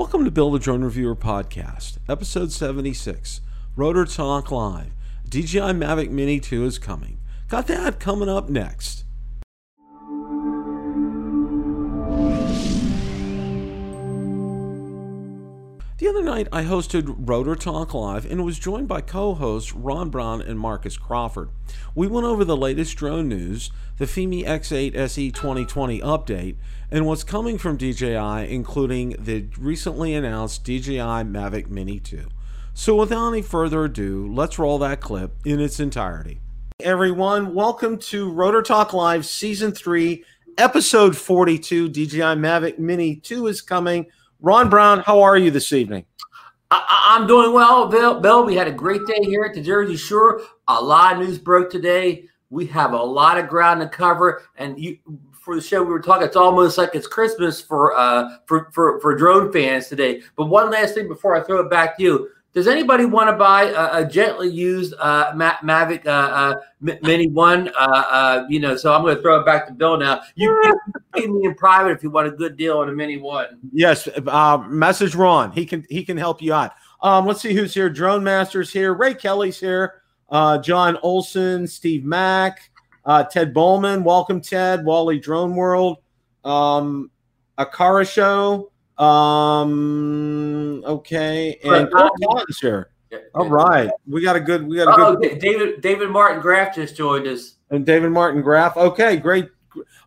[0.00, 3.42] Welcome to Build a Drone Reviewer Podcast, episode 76,
[3.76, 4.92] Rotor Talk Live.
[5.28, 7.18] DJI Mavic Mini 2 is coming.
[7.48, 9.04] Got that coming up next.
[16.10, 20.42] Other night, I hosted Rotor Talk Live and was joined by co hosts Ron Brown
[20.42, 21.50] and Marcus Crawford.
[21.94, 26.56] We went over the latest drone news, the FIMI X8 SE 2020 update,
[26.90, 32.26] and what's coming from DJI, including the recently announced DJI Mavic Mini 2.
[32.74, 36.40] So, without any further ado, let's roll that clip in its entirety.
[36.80, 40.24] Everyone, welcome to Rotor Talk Live Season 3,
[40.58, 41.88] Episode 42.
[41.88, 44.06] DJI Mavic Mini 2 is coming.
[44.42, 46.06] Ron Brown, how are you this evening?
[46.70, 48.20] I, am doing well, Bill.
[48.20, 50.42] Bill, we had a great day here at the Jersey Shore.
[50.68, 52.24] A lot of news broke today.
[52.48, 54.98] We have a lot of ground to cover, and you
[55.32, 56.26] for the show we were talking.
[56.26, 60.22] It's almost like it's Christmas for uh for for, for drone fans today.
[60.36, 62.28] But one last thing before I throw it back to you.
[62.52, 67.68] Does anybody want to buy a, a gently used uh, Mavic uh, uh, Mini One?
[67.68, 70.22] Uh, uh, you know, so I'm going to throw it back to Bill now.
[70.34, 70.74] You can
[71.14, 73.58] pay me in private if you want a good deal on a Mini One.
[73.72, 75.52] Yes, uh, message Ron.
[75.52, 76.72] He can he can help you out.
[77.02, 77.88] Um, let's see who's here.
[77.88, 78.94] Drone Masters here.
[78.94, 80.02] Ray Kelly's here.
[80.62, 82.70] John Olson, Steve Mack,
[83.30, 84.02] Ted Bowman.
[84.02, 84.84] Welcome, Ted.
[84.84, 85.98] Wally Drone World.
[86.44, 87.12] Um,
[87.58, 88.72] Akara Show.
[89.00, 90.84] Um.
[90.84, 92.90] Okay, and Collins here.
[93.34, 94.66] All right, we got a good.
[94.66, 95.38] We got a oh, good.
[95.38, 97.56] David David Martin Graff just joined us.
[97.70, 98.76] And David Martin Graff.
[98.76, 99.48] Okay, great.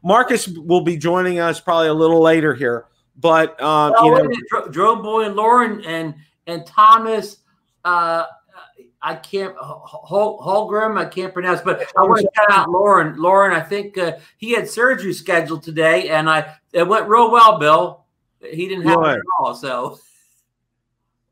[0.03, 2.85] Marcus will be joining us probably a little later here,
[3.17, 6.13] but um, oh, you know, Drone Boy and Lauren and
[6.45, 7.37] and Thomas.
[7.83, 8.25] Uh,
[9.01, 10.97] I can't Hol- Holgram.
[10.97, 13.17] I can't pronounce, but I want to shout out Lauren.
[13.17, 17.57] Lauren, I think uh, he had surgery scheduled today, and I it went real well.
[17.57, 18.02] Bill.
[18.43, 19.53] He didn't have it at all.
[19.55, 19.99] So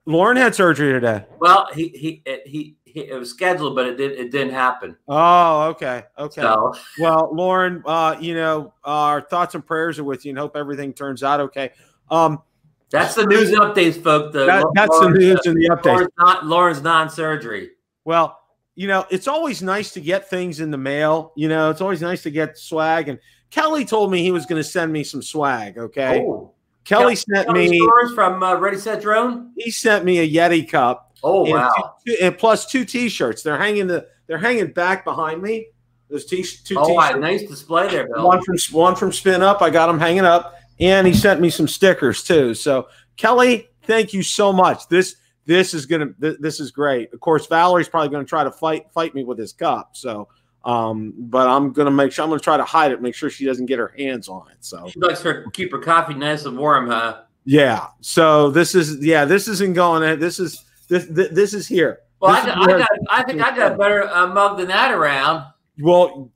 [0.05, 1.25] Lauren had surgery today.
[1.39, 4.97] Well, he he it, he, he it was scheduled, but it did it didn't happen.
[5.07, 6.41] Oh, okay, okay.
[6.41, 6.73] So.
[6.99, 10.93] Well, Lauren, uh, you know, our thoughts and prayers are with you, and hope everything
[10.93, 11.71] turns out okay.
[12.09, 12.41] Um,
[12.89, 14.33] that's the news and updates, folks.
[14.33, 15.85] The, that, that's Lauren's, the news and the updates.
[15.85, 17.69] Lauren's, not, Lauren's non-surgery.
[18.03, 18.37] Well,
[18.75, 21.31] you know, it's always nice to get things in the mail.
[21.37, 23.07] You know, it's always nice to get swag.
[23.07, 23.19] And
[23.49, 25.77] Kelly told me he was going to send me some swag.
[25.77, 26.21] Okay.
[26.25, 26.53] Oh.
[26.83, 29.51] Kelly sent Kelly me from uh, Ready Set Drone.
[29.57, 31.15] He sent me a Yeti cup.
[31.23, 31.95] Oh and wow!
[32.05, 33.43] Two, and plus two T-shirts.
[33.43, 35.67] They're hanging the they're hanging back behind me.
[36.09, 37.15] Those t- two oh, t-shirts.
[37.15, 38.25] Oh nice display there, Bill.
[38.25, 39.61] One from one from Spin Up.
[39.61, 42.53] I got them hanging up, and he sent me some stickers too.
[42.53, 42.87] So
[43.17, 44.87] Kelly, thank you so much.
[44.87, 45.15] This
[45.45, 47.13] this is gonna this is great.
[47.13, 49.95] Of course, Valerie's probably gonna try to fight fight me with his cup.
[49.95, 50.27] So
[50.63, 53.45] um, but I'm gonna make sure I'm gonna try to hide it, make sure she
[53.45, 54.57] doesn't get her hands on it.
[54.59, 57.21] So she likes her keep her coffee nice and warm, huh?
[57.45, 57.87] Yeah.
[58.01, 60.19] So this is yeah, this isn't going.
[60.19, 62.01] This is this this, is here.
[62.19, 64.91] Well, I, got, I, got, I think I got a better uh, mug than that
[64.93, 65.45] around.
[65.79, 66.29] Well,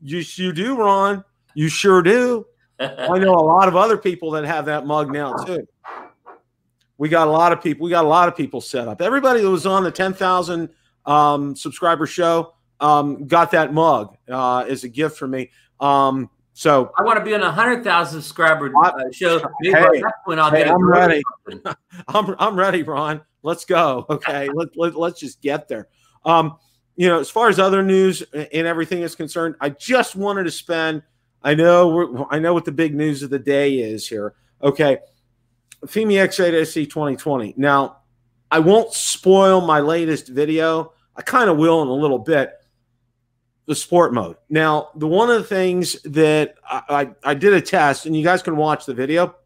[0.00, 1.24] you you do, Ron.
[1.54, 2.46] You sure do.
[2.80, 5.66] I know a lot of other people that have that mug now too.
[6.98, 7.84] We got a lot of people.
[7.84, 9.02] We got a lot of people set up.
[9.02, 10.68] Everybody that was on the ten thousand
[11.04, 15.50] um, subscriber show um, got that mug uh, as a gift for me.
[15.80, 19.38] Um, so I want to be on a hundred thousand subscriber uh, show.
[19.62, 20.02] Hey, hey,
[20.68, 21.22] I'm ready.
[22.08, 23.22] I'm I'm ready, Ron.
[23.42, 24.04] Let's go.
[24.10, 25.88] Okay, let, let let's just get there.
[26.24, 26.58] Um,
[26.96, 30.50] you know, as far as other news and everything is concerned, I just wanted to
[30.50, 31.02] spend.
[31.42, 34.34] I know we're, I know what the big news of the day is here.
[34.62, 34.98] Okay,
[35.86, 37.54] FIMI X8 SE 2020.
[37.56, 38.02] Now,
[38.50, 40.92] I won't spoil my latest video.
[41.16, 42.52] I kind of will in a little bit
[43.66, 44.36] the sport mode.
[44.48, 48.24] Now, the one of the things that I, I, I, did a test, and you
[48.24, 49.36] guys can watch the video.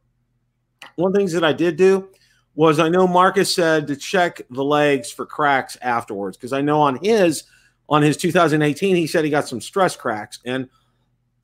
[0.97, 2.09] One of the things that I did do
[2.55, 6.81] was I know Marcus said to check the legs for cracks afterwards because I know
[6.81, 7.45] on his
[7.89, 10.69] on his 2018 he said he got some stress cracks, and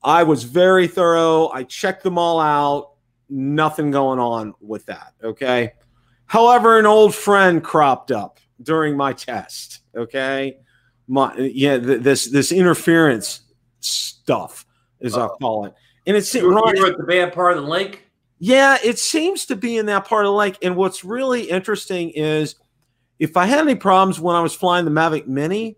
[0.01, 1.49] I was very thorough.
[1.49, 2.93] I checked them all out.
[3.29, 5.13] Nothing going on with that.
[5.23, 5.73] Okay.
[6.25, 9.81] However, an old friend cropped up during my test.
[9.95, 10.57] Okay
[11.07, 13.41] my yeah th- this this interference
[13.79, 14.65] stuff
[15.01, 15.25] as Uh-oh.
[15.25, 15.73] I call it.
[16.05, 18.03] And it's you were at the bad part of the lake.
[18.39, 20.57] Yeah, it seems to be in that part of the lake.
[20.61, 22.55] And what's really interesting is
[23.19, 25.77] if I had any problems when I was flying the Mavic Mini,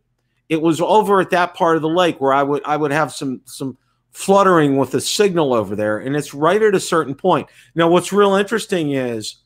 [0.50, 3.14] it was over at that part of the lake where I would I would have
[3.14, 3.78] some some
[4.12, 7.48] fluttering with the signal over there, and it's right at a certain point.
[7.76, 9.44] Now, what's real interesting is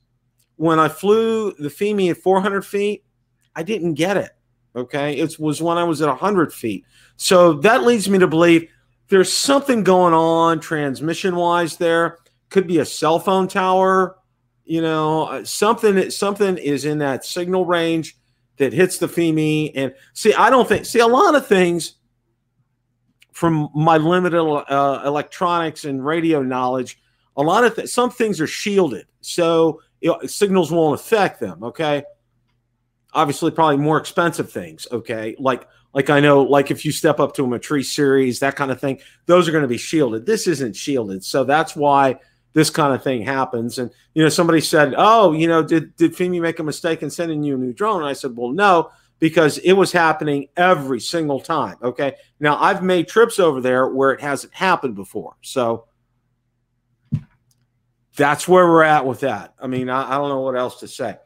[0.57, 3.03] when I flew the FIMI at 400 feet,
[3.55, 4.29] I didn't get it.
[4.75, 5.17] Okay.
[5.17, 6.85] It was when I was at 100 feet.
[7.17, 8.69] So that leads me to believe
[9.09, 12.19] there's something going on transmission wise there.
[12.49, 14.17] Could be a cell phone tower.
[14.69, 18.15] you know, uh, something something is in that signal range
[18.57, 19.71] that hits the FIMI.
[19.73, 21.95] And see, I don't think see a lot of things
[23.31, 27.01] from my limited uh, electronics and radio knowledge.
[27.35, 31.63] A lot of th- some things are shielded, so you know, signals won't affect them.
[31.63, 32.03] Okay,
[33.13, 34.87] obviously, probably more expensive things.
[34.91, 38.55] Okay, like like I know, like if you step up to a Matrice series, that
[38.55, 40.25] kind of thing, those are going to be shielded.
[40.25, 42.19] This isn't shielded, so that's why
[42.53, 43.79] this kind of thing happens.
[43.79, 47.09] And you know, somebody said, "Oh, you know, did did FIMI make a mistake in
[47.09, 51.01] sending you a new drone?" And I said, "Well, no." Because it was happening every
[51.01, 51.75] single time.
[51.83, 52.13] Okay.
[52.39, 55.35] Now I've made trips over there where it hasn't happened before.
[55.41, 55.87] So
[58.15, 59.55] that's where we're at with that.
[59.61, 61.17] I mean, I, I don't know what else to say.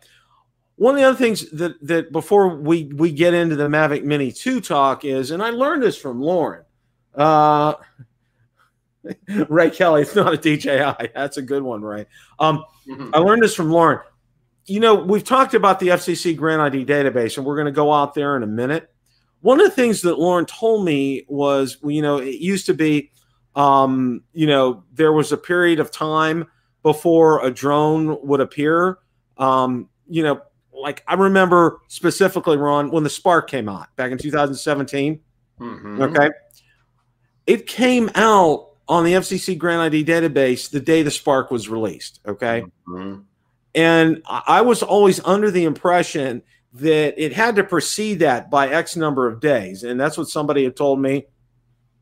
[0.83, 4.33] One of the other things that that before we we get into the Mavic Mini
[4.33, 6.65] 2 talk is, and I learned this from Lauren.
[7.15, 7.75] Uh,
[9.47, 11.11] Ray Kelly, it's not a DJI.
[11.15, 12.05] That's a good one, Ray.
[12.37, 13.11] Um, mm-hmm.
[13.13, 14.01] I learned this from Lauren.
[14.65, 17.93] You know, we've talked about the FCC Grant ID database, and we're going to go
[17.93, 18.93] out there in a minute.
[19.39, 23.09] One of the things that Lauren told me was, you know, it used to be,
[23.55, 26.45] um, you know, there was a period of time
[26.81, 28.97] before a drone would appear.
[29.37, 30.41] Um, you know,
[30.75, 35.19] like I remember specifically, Ron, when the Spark came out back in 2017.
[35.59, 36.01] Mm-hmm.
[36.01, 36.29] Okay.
[37.45, 42.19] It came out on the FCC Grant ID database the day the Spark was released.
[42.25, 42.63] Okay.
[42.87, 43.21] Mm-hmm.
[43.75, 46.43] And I was always under the impression
[46.73, 49.83] that it had to precede that by X number of days.
[49.83, 51.25] And that's what somebody had told me.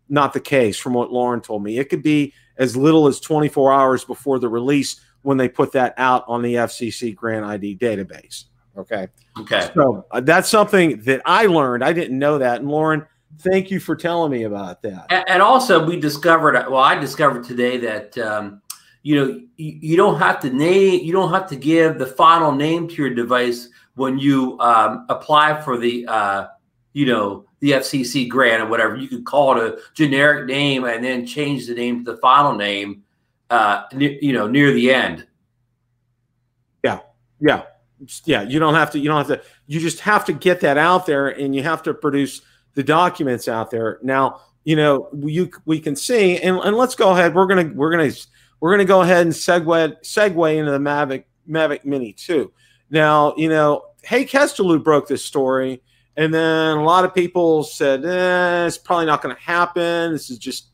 [0.09, 1.77] Not the case from what Lauren told me.
[1.77, 5.93] It could be as little as 24 hours before the release when they put that
[5.97, 8.45] out on the FCC Grant ID database.
[8.77, 9.07] Okay.
[9.39, 9.69] Okay.
[9.73, 11.83] So uh, that's something that I learned.
[11.83, 12.61] I didn't know that.
[12.61, 13.05] And Lauren,
[13.39, 15.07] thank you for telling me about that.
[15.09, 16.53] And, and also, we discovered.
[16.69, 18.61] Well, I discovered today that um,
[19.03, 21.03] you know you, you, don't have to name.
[21.03, 25.61] You don't have to give the final name to your device when you um, apply
[25.61, 26.47] for the uh,
[26.93, 28.95] you know the FCC grant or whatever.
[28.95, 32.55] You could call it a generic name and then change the name to the final
[32.55, 33.03] name.
[33.49, 35.27] Uh, you know, near the end.
[36.85, 36.99] Yeah.
[37.41, 37.63] Yeah
[38.25, 40.77] yeah you don't have to you don't have to you just have to get that
[40.77, 42.41] out there and you have to produce
[42.73, 43.99] the documents out there.
[44.01, 47.91] Now you know you we can see and, and let's go ahead we're gonna we're
[47.91, 48.11] gonna
[48.59, 52.51] we're gonna go ahead and segue segue into the mavic mavic mini 2
[52.89, 55.81] now you know hey Kesteloo broke this story
[56.15, 60.11] and then a lot of people said eh, it's probably not going to happen.
[60.11, 60.67] This is just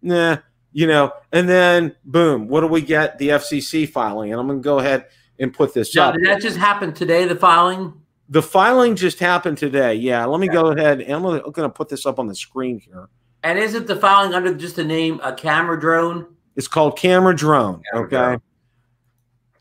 [0.00, 0.36] nah
[0.72, 3.18] you know and then boom what do we get?
[3.18, 5.06] The fcc filing and i'm to go ahead
[5.38, 6.14] and put this now, up.
[6.14, 7.26] Did that just happen today?
[7.26, 7.92] The filing.
[8.28, 9.94] The filing just happened today.
[9.94, 10.24] Yeah.
[10.24, 13.08] Let me go ahead and I'm going to put this up on the screen here.
[13.42, 16.26] And isn't the filing under just the name a camera drone?
[16.56, 17.82] It's called camera drone.
[17.92, 18.16] Camera okay.
[18.16, 18.42] Drone.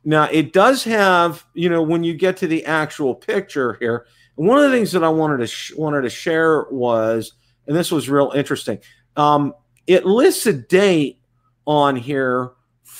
[0.06, 4.06] Now it does have, you know, when you get to the actual picture here,
[4.36, 7.34] one of the things that I wanted to sh- wanted to share was,
[7.68, 8.80] and this was real interesting.
[9.16, 9.54] Um,
[9.88, 11.20] it lists a date
[11.66, 12.52] on here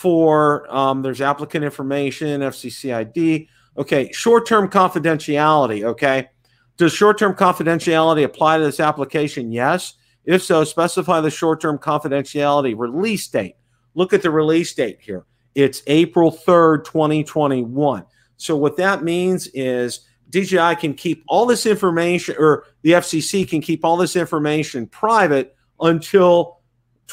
[0.04, 3.48] for um, there's applicant information, FCC ID.
[3.78, 5.86] Okay, short term confidentiality.
[5.86, 6.28] Okay,
[6.76, 9.50] does short term confidentiality apply to this application?
[9.54, 9.94] Yes.
[10.26, 13.56] If so, specify the short term confidentiality release date.
[13.96, 15.24] Look at the release date here.
[15.56, 18.04] It's April 3rd, 2021.
[18.36, 20.02] So, what that means is
[20.32, 25.56] DJI can keep all this information, or the FCC can keep all this information private
[25.80, 26.60] until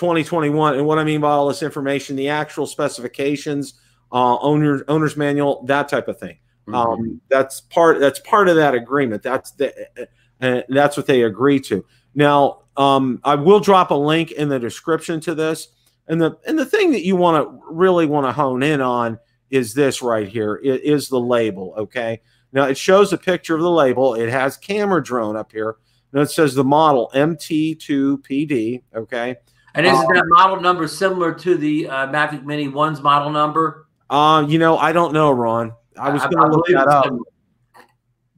[0.00, 0.76] 2021.
[0.76, 3.74] And what I mean by all this information, the actual specifications,
[4.10, 6.38] uh, owner owner's manual, that type of thing.
[6.66, 6.74] Mm-hmm.
[6.74, 8.00] Um, that's part.
[8.00, 9.22] That's part of that agreement.
[9.22, 9.72] That's the.
[9.98, 10.06] Uh,
[10.42, 11.84] uh, that's what they agree to.
[12.14, 15.68] Now, um, I will drop a link in the description to this.
[16.08, 19.18] And the and the thing that you want to really want to hone in on
[19.50, 20.58] is this right here.
[20.64, 21.74] It is the label.
[21.76, 22.22] Okay.
[22.52, 24.14] Now it shows a picture of the label.
[24.14, 25.76] It has camera drone up here.
[26.12, 28.82] Now it says the model MT2PD.
[28.96, 29.36] Okay.
[29.74, 33.86] And isn't um, that model number similar to the uh, Mavic Mini One's model number?
[34.08, 35.72] Uh, you know, I don't know, Ron.
[35.98, 37.04] I was going to look that up.
[37.04, 37.22] Similar.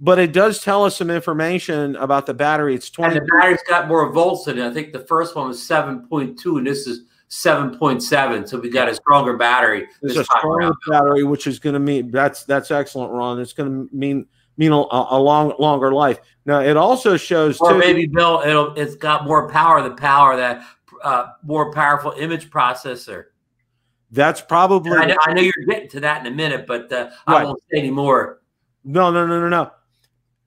[0.01, 2.75] But it does tell us some information about the battery.
[2.75, 3.17] It's 20.
[3.17, 4.67] And the battery's got more volts in it.
[4.67, 8.49] I think the first one was 7.2 and this is 7.7.
[8.49, 9.87] So we got a stronger battery.
[10.03, 13.41] It's a stronger battery, which is going to mean that's that's excellent, Ron.
[13.41, 14.27] It's going to mean
[14.59, 16.19] mean a, a, long longer life.
[16.45, 20.37] Now it also shows or too, maybe Bill, it'll it's got more power, the power
[20.37, 20.63] that
[21.03, 23.27] uh, more powerful image processor.
[24.11, 24.93] That's probably.
[24.93, 27.43] I know, I know, you're getting to that in a minute, but uh, right.
[27.43, 28.41] I won't say anymore.
[28.85, 29.71] No, no, no, no, no.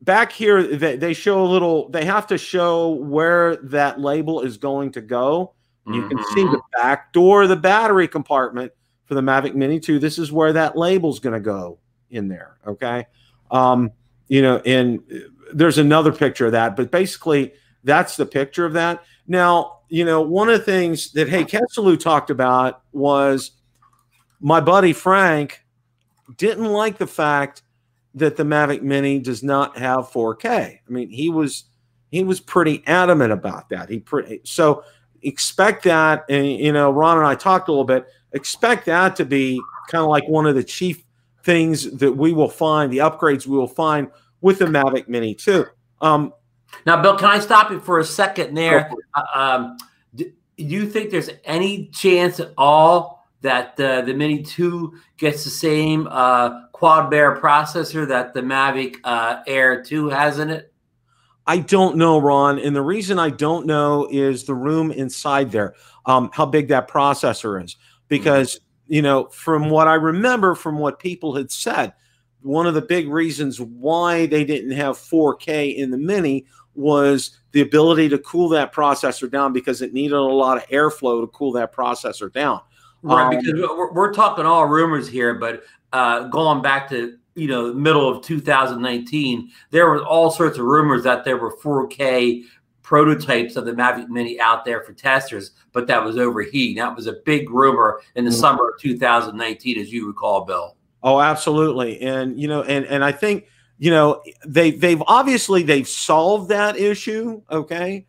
[0.01, 1.89] Back here, they, they show a little.
[1.89, 5.53] They have to show where that label is going to go.
[5.87, 6.09] You mm-hmm.
[6.09, 6.81] can see the mm-hmm.
[6.81, 8.71] back door of the battery compartment
[9.05, 12.57] for the Mavic Mini 2, this is where that label's going to go in there.
[12.67, 13.05] Okay.
[13.51, 13.91] Um,
[14.27, 14.99] you know, and
[15.53, 19.03] there's another picture of that, but basically that's the picture of that.
[19.27, 23.51] Now, you know, one of the things that Haye Kesteloo talked about was
[24.39, 25.63] my buddy Frank
[26.37, 27.63] didn't like the fact
[28.15, 30.45] that the Mavic Mini does not have 4K.
[30.47, 31.65] I mean, he was
[32.11, 33.89] he was pretty adamant about that.
[33.89, 34.83] He pretty so
[35.21, 38.05] expect that, and you know, Ron and I talked a little bit.
[38.31, 41.03] Expect that to be kind of like one of the chief
[41.43, 44.09] things that we will find, the upgrades we will find
[44.41, 45.65] with the Mavic Mini too.
[46.01, 46.33] Um,
[46.85, 48.91] now, Bill, can I stop you for a second there?
[49.13, 49.77] Uh, um,
[50.15, 55.49] do you think there's any chance at all that uh, the Mini 2 gets the
[55.49, 60.71] same uh, quad Bayer processor that the Mavic uh, Air 2 has in it?
[61.47, 62.57] I don't know, Ron.
[62.59, 66.89] And the reason I don't know is the room inside there, um, how big that
[66.89, 67.77] processor is.
[68.07, 71.93] Because, you know, from what I remember from what people had said,
[72.45, 77.61] one of the big reasons why they didn't have 4K in the Mini was the
[77.61, 81.51] ability to cool that processor down because it needed a lot of airflow to cool
[81.53, 82.61] that processor down.
[83.01, 87.47] Right, um, because we're, we're, talking all rumors here, but uh, going back to you
[87.47, 92.43] know middle of 2019, there were all sorts of rumors that there were 4K
[92.83, 96.75] prototypes of the Mavic Mini out there for testers, but that was overheating.
[96.75, 98.39] That was a big rumor in the mm-hmm.
[98.39, 100.74] summer of 2019, as you recall, Bill.
[101.05, 103.45] Oh, absolutely, and you know, and and I think
[103.77, 107.43] you know they they've obviously they've solved that issue.
[107.51, 108.07] Okay,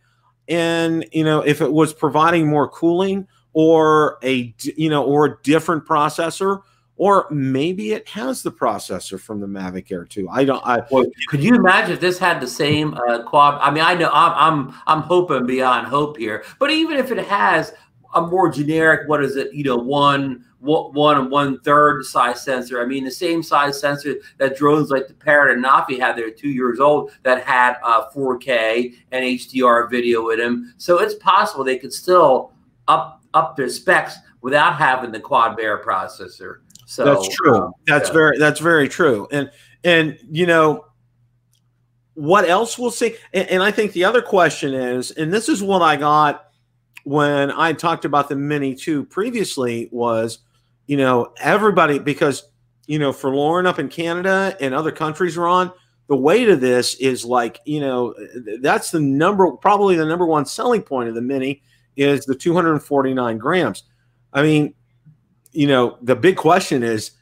[0.48, 5.36] and you know if it was providing more cooling or a you know or a
[5.42, 6.62] different processor
[6.96, 10.28] or maybe it has the processor from the Mavic Air 2.
[10.30, 10.66] I don't.
[10.66, 13.60] I well, could you imagine if this had the same uh, quad?
[13.60, 14.32] I mean, I know I'm
[14.70, 17.74] I'm I'm hoping beyond hope here, but even if it has
[18.14, 19.52] a more generic, what is it?
[19.52, 22.82] You know, one one and one third size sensor.
[22.82, 26.16] I mean, the same size sensor that drones like the Parrot Anafi had.
[26.16, 30.74] They're two years old that had uh, 4K and HDR video in them.
[30.76, 32.52] So it's possible they could still
[32.88, 36.58] up up their specs without having the quad Bayer processor.
[36.86, 37.56] So that's true.
[37.56, 38.14] Um, that's yeah.
[38.14, 39.28] very that's very true.
[39.30, 39.50] And
[39.84, 40.86] and you know
[42.14, 43.14] what else we'll see.
[43.34, 46.46] And, and, I think the other question is, and this is what I got
[47.04, 50.38] when I talked about the Mini 2 previously, was
[50.86, 52.48] you know everybody because
[52.86, 55.72] you know for Lauren up in Canada and other countries are on
[56.08, 58.14] the weight of this is like you know
[58.60, 61.62] that's the number probably the number one selling point of the Mini
[61.96, 63.84] is the 249 grams.
[64.32, 64.74] I mean,
[65.52, 67.12] you know, the big question is,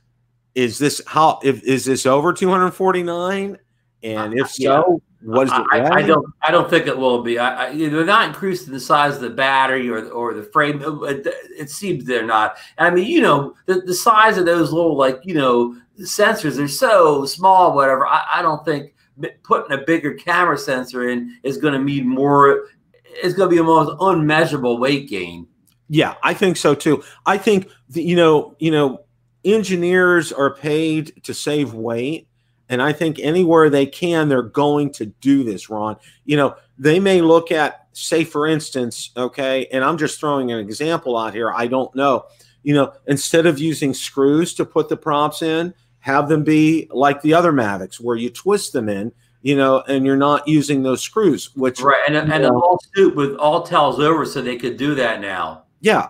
[0.55, 3.59] is this how if is this over 249?
[4.03, 5.65] And if so, what is it?
[5.73, 6.27] I, I, don't.
[6.43, 7.39] I don't think it will be.
[7.39, 10.83] I, I, they're not increasing the size of the battery or or the frame.
[10.85, 11.27] It,
[11.59, 12.57] it seems they're not.
[12.79, 16.69] I mean, you know, the, the size of those little like you know sensors are
[16.69, 17.75] so small.
[17.75, 18.07] Whatever.
[18.07, 18.95] I, I don't think
[19.43, 22.69] putting a bigger camera sensor in is going to mean more.
[23.05, 25.47] It's going to be a most unmeasurable weight gain.
[25.89, 27.03] Yeah, I think so too.
[27.27, 29.05] I think the, you know, you know,
[29.45, 32.27] engineers are paid to save weight,
[32.69, 35.69] and I think anywhere they can, they're going to do this.
[35.69, 40.51] Ron, you know, they may look at, say, for instance, okay, and I'm just throwing
[40.51, 41.53] an example out here.
[41.53, 42.27] I don't know.
[42.63, 47.21] You know, instead of using screws to put the props in, have them be like
[47.23, 49.13] the other Mavics, where you twist them in
[49.45, 53.15] you know, and you're not using those screws, which right, and, and know, all suit
[53.15, 55.65] with all towels over, so they could do that now.
[55.83, 56.09] Yeah.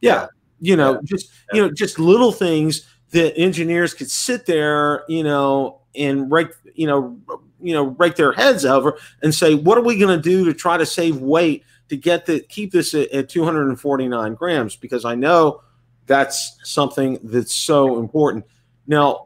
[0.00, 0.28] Yeah.
[0.60, 1.00] You know, yeah.
[1.04, 6.48] just you know, just little things that engineers could sit there, you know, and rake,
[6.74, 7.18] you know,
[7.60, 10.54] you know, rake their heads over and say, what are we going to do to
[10.54, 14.76] try to save weight to get the keep this at, at 249 grams?
[14.76, 15.62] Because I know
[16.06, 18.44] that's something that's so important.
[18.86, 19.24] Now,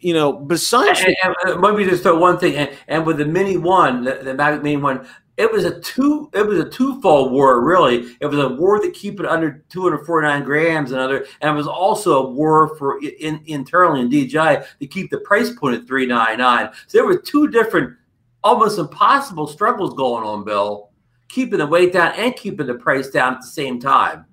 [0.00, 3.56] you know, besides and, and, maybe just throw one thing, and, and with the Mini
[3.56, 8.16] One, the, the Mini One, it was a two it was a twofold war really.
[8.20, 11.66] It was a war to keep it under 249 grams and other and it was
[11.66, 16.72] also a war for in, internally in dji to keep the price point at 399
[16.86, 17.94] so there were two different
[18.42, 20.90] almost impossible struggles going on bill
[21.28, 24.24] keeping the weight down and keeping the price down at the same time.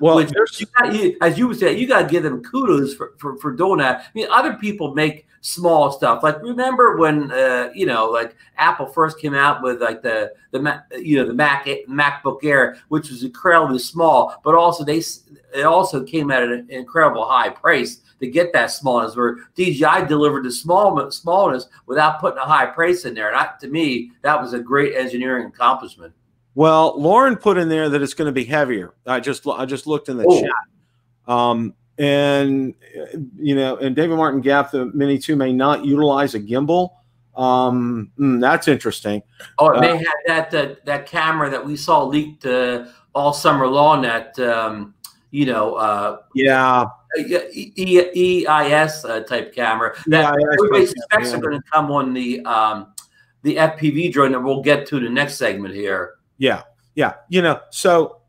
[0.00, 3.36] Well, you got, you, as you said, you got to give them kudos for, for,
[3.38, 4.00] for doing that.
[4.00, 6.22] I mean, other people make small stuff.
[6.22, 10.82] Like remember when uh, you know, like Apple first came out with like the the
[10.98, 15.02] you know the Mac MacBook Air, which was incredibly small, but also they
[15.54, 19.14] it also came at an incredible high price to get that smallness.
[19.14, 23.50] Where DJI delivered the small smallness without putting a high price in there, and I,
[23.60, 26.14] to me, that was a great engineering accomplishment.
[26.54, 28.94] Well, Lauren put in there that it's going to be heavier.
[29.06, 30.40] I just I just looked in the oh.
[30.40, 30.50] chat.
[31.26, 32.74] Um, and
[33.38, 36.90] you know, and David Martin Gap, the Mini Two may not utilize a gimbal.
[37.36, 39.22] Um, mm, that's interesting.
[39.60, 43.32] Oh, it may uh, have that, that that camera that we saw leaked uh, all
[43.32, 44.02] summer long.
[44.02, 44.94] That um,
[45.30, 51.36] you know, uh, yeah, EIS uh, type camera that yeah, everybody suspects yeah.
[51.36, 52.92] are going to come on the um,
[53.42, 56.14] the FPV drone that we'll get to the next segment here.
[56.38, 56.62] Yeah,
[56.96, 58.22] yeah, you know, so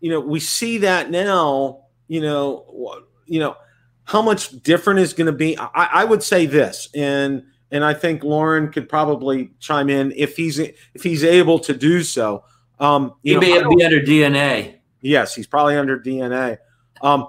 [0.00, 1.83] you know we see that now.
[2.08, 3.56] You know, you know
[4.04, 5.58] how much different is going to be.
[5.58, 10.36] I, I would say this, and and I think Lauren could probably chime in if
[10.36, 12.44] he's if he's able to do so.
[12.78, 14.76] Um, he may be under DNA.
[15.00, 16.58] Yes, he's probably under DNA.
[17.02, 17.28] Um,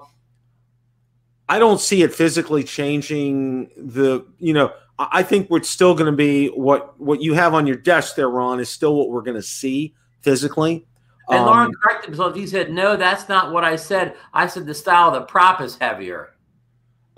[1.48, 4.26] I don't see it physically changing the.
[4.38, 7.76] You know, I think we're still going to be what what you have on your
[7.76, 10.86] desk there, Ron, is still what we're going to see physically.
[11.28, 12.36] And um, Lauren corrected himself.
[12.36, 14.14] He said, "No, that's not what I said.
[14.32, 16.34] I said the style of the prop is heavier."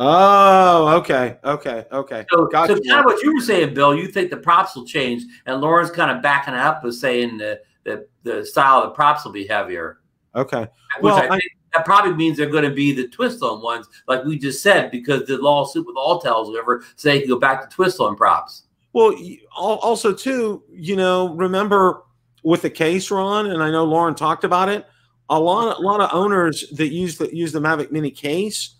[0.00, 2.24] Oh, okay, okay, okay.
[2.30, 2.76] So, gotcha.
[2.76, 3.94] so kind of what you were saying, Bill.
[3.94, 7.60] You think the props will change, and Lauren's kind of backing up with saying the
[7.84, 10.00] the, the style of the props will be heavier.
[10.34, 10.60] Okay.
[10.60, 13.62] Which well, I think I, that probably means they're going to be the twist on
[13.62, 17.38] ones, like we just said, because the lawsuit with Autel, whatever, so they can go
[17.38, 18.64] back to twist on props.
[18.92, 19.14] Well,
[19.54, 22.04] also too, you know, remember
[22.48, 24.86] with the case, Ron, and I know Lauren talked about it.
[25.28, 28.76] A lot, a lot of owners that use the use the Mavic Mini case,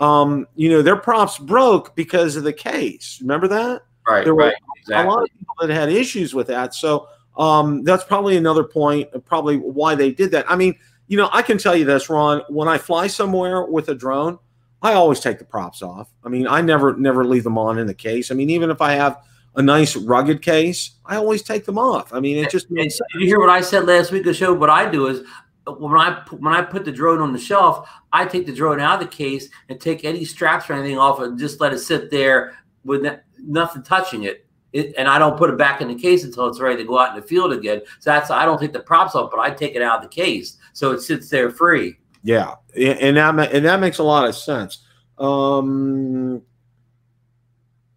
[0.00, 3.18] um, you know, their props broke because of the case.
[3.22, 3.80] Remember that?
[4.06, 4.22] Right.
[4.22, 5.06] There were right, exactly.
[5.06, 6.74] a lot of people that had issues with that.
[6.74, 7.08] So
[7.38, 10.44] um, that's probably another point, probably why they did that.
[10.46, 12.42] I mean, you know, I can tell you this, Ron.
[12.50, 14.38] When I fly somewhere with a drone,
[14.82, 16.10] I always take the props off.
[16.22, 18.30] I mean, I never never leave them on in the case.
[18.30, 19.22] I mean, even if I have
[19.56, 22.12] a nice rugged case, I always take them off.
[22.12, 22.98] I mean, it just makes.
[23.12, 24.24] Did you hear what I said last week?
[24.24, 24.52] The show.
[24.54, 25.22] What I do is
[25.66, 29.02] when I when I put the drone on the shelf, I take the drone out
[29.02, 32.10] of the case and take any straps or anything off and just let it sit
[32.10, 33.04] there with
[33.38, 34.46] nothing touching it
[34.76, 36.98] it, and I don't put it back in the case until it's ready to go
[36.98, 37.80] out in the field again.
[38.00, 40.14] So that's I don't take the props off, but I take it out of the
[40.14, 41.98] case so it sits there free.
[42.22, 44.84] Yeah, and that and that makes a lot of sense.
[45.18, 46.42] Um,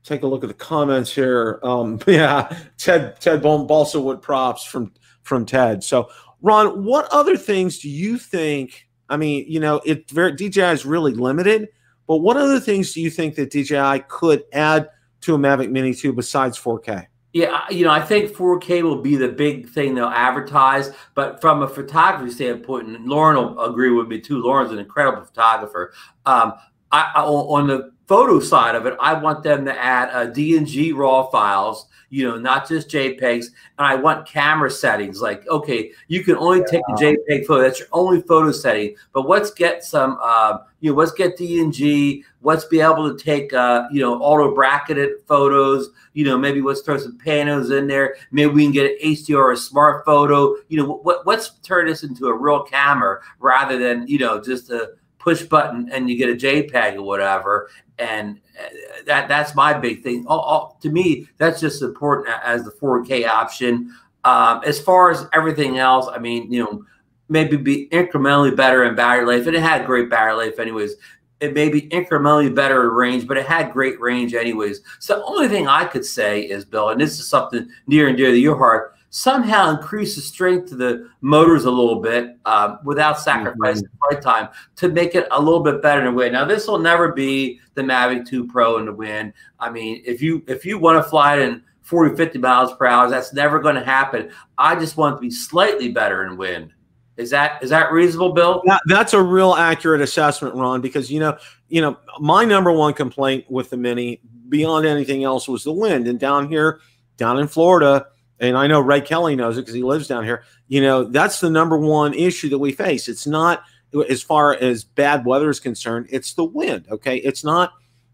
[0.10, 1.60] take a look at the comments here.
[1.64, 4.94] Um, yeah, Ted Ted Balsa wood props from
[5.24, 5.84] from Ted.
[5.84, 6.10] So
[6.42, 8.88] Ron, what other things do you think?
[9.10, 11.70] I mean, you know, it very DJI is really limited,
[12.08, 14.90] but what other things do you think that DJI could add?
[15.22, 17.08] to a Mavic Mini 2 besides 4K?
[17.32, 20.92] Yeah, you know, I think 4K will be the big thing they'll advertise.
[21.14, 24.42] But from a photography standpoint, and Lauren will agree with me too.
[24.42, 25.94] Lauren's an incredible photographer.
[26.26, 26.54] Um,
[26.92, 30.96] I, I, on the photo side of it, I want them to add uh, DNG
[30.96, 33.46] raw files you know, not just JPEGs.
[33.78, 35.22] And I want camera settings.
[35.22, 37.62] Like, okay, you can only take a JPEG photo.
[37.62, 38.96] That's your only photo setting.
[39.14, 42.24] But let's get some, uh, you know, let's get DNG.
[42.42, 45.90] Let's be able to take, uh, you know, auto bracketed photos.
[46.14, 48.16] You know, maybe let's throw some panos in there.
[48.32, 50.56] Maybe we can get an HDR or a smart photo.
[50.68, 54.70] You know, what, let's turn this into a real camera rather than, you know, just
[54.70, 57.70] a push button and you get a JPEG or whatever.
[58.00, 58.70] And uh,
[59.06, 60.26] that that's my big thing.
[60.28, 63.94] All, all, to me, that's just important as the 4K option.
[64.24, 66.86] Um, as far as everything else, I mean, you know,
[67.28, 70.96] maybe be incrementally better in battery life, and it had great battery life, anyways.
[71.40, 74.82] It may be incrementally better range, but it had great range, anyways.
[75.00, 78.18] So, the only thing I could say is, Bill, and this is something near and
[78.18, 82.78] dear to your heart somehow increase the strength of the motors a little bit uh,
[82.84, 83.98] without sacrificing mm-hmm.
[84.10, 86.34] flight time to make it a little bit better in the wind.
[86.34, 89.34] Now, this will never be the Mavic 2 Pro in the wind.
[89.60, 92.86] I mean, if you if you want to fly it in 40, 50 miles per
[92.86, 94.30] hour, that's never going to happen.
[94.58, 96.72] I just want it to be slightly better in wind.
[97.18, 98.62] Is that is that reasonable, Bill?
[98.66, 100.80] That, that's a real accurate assessment, Ron.
[100.80, 105.48] Because you know, you know, my number one complaint with the Mini, beyond anything else,
[105.48, 106.08] was the wind.
[106.08, 106.80] And down here,
[107.18, 108.08] down in Florida,
[108.40, 110.44] and I know Ray Kelly knows it because he lives down here.
[110.68, 113.08] You know, that's the number one issue that we face.
[113.08, 113.64] It's not
[114.10, 116.86] as far as bad weather is concerned, it's the wind.
[116.90, 117.18] Okay.
[117.18, 117.74] It's not,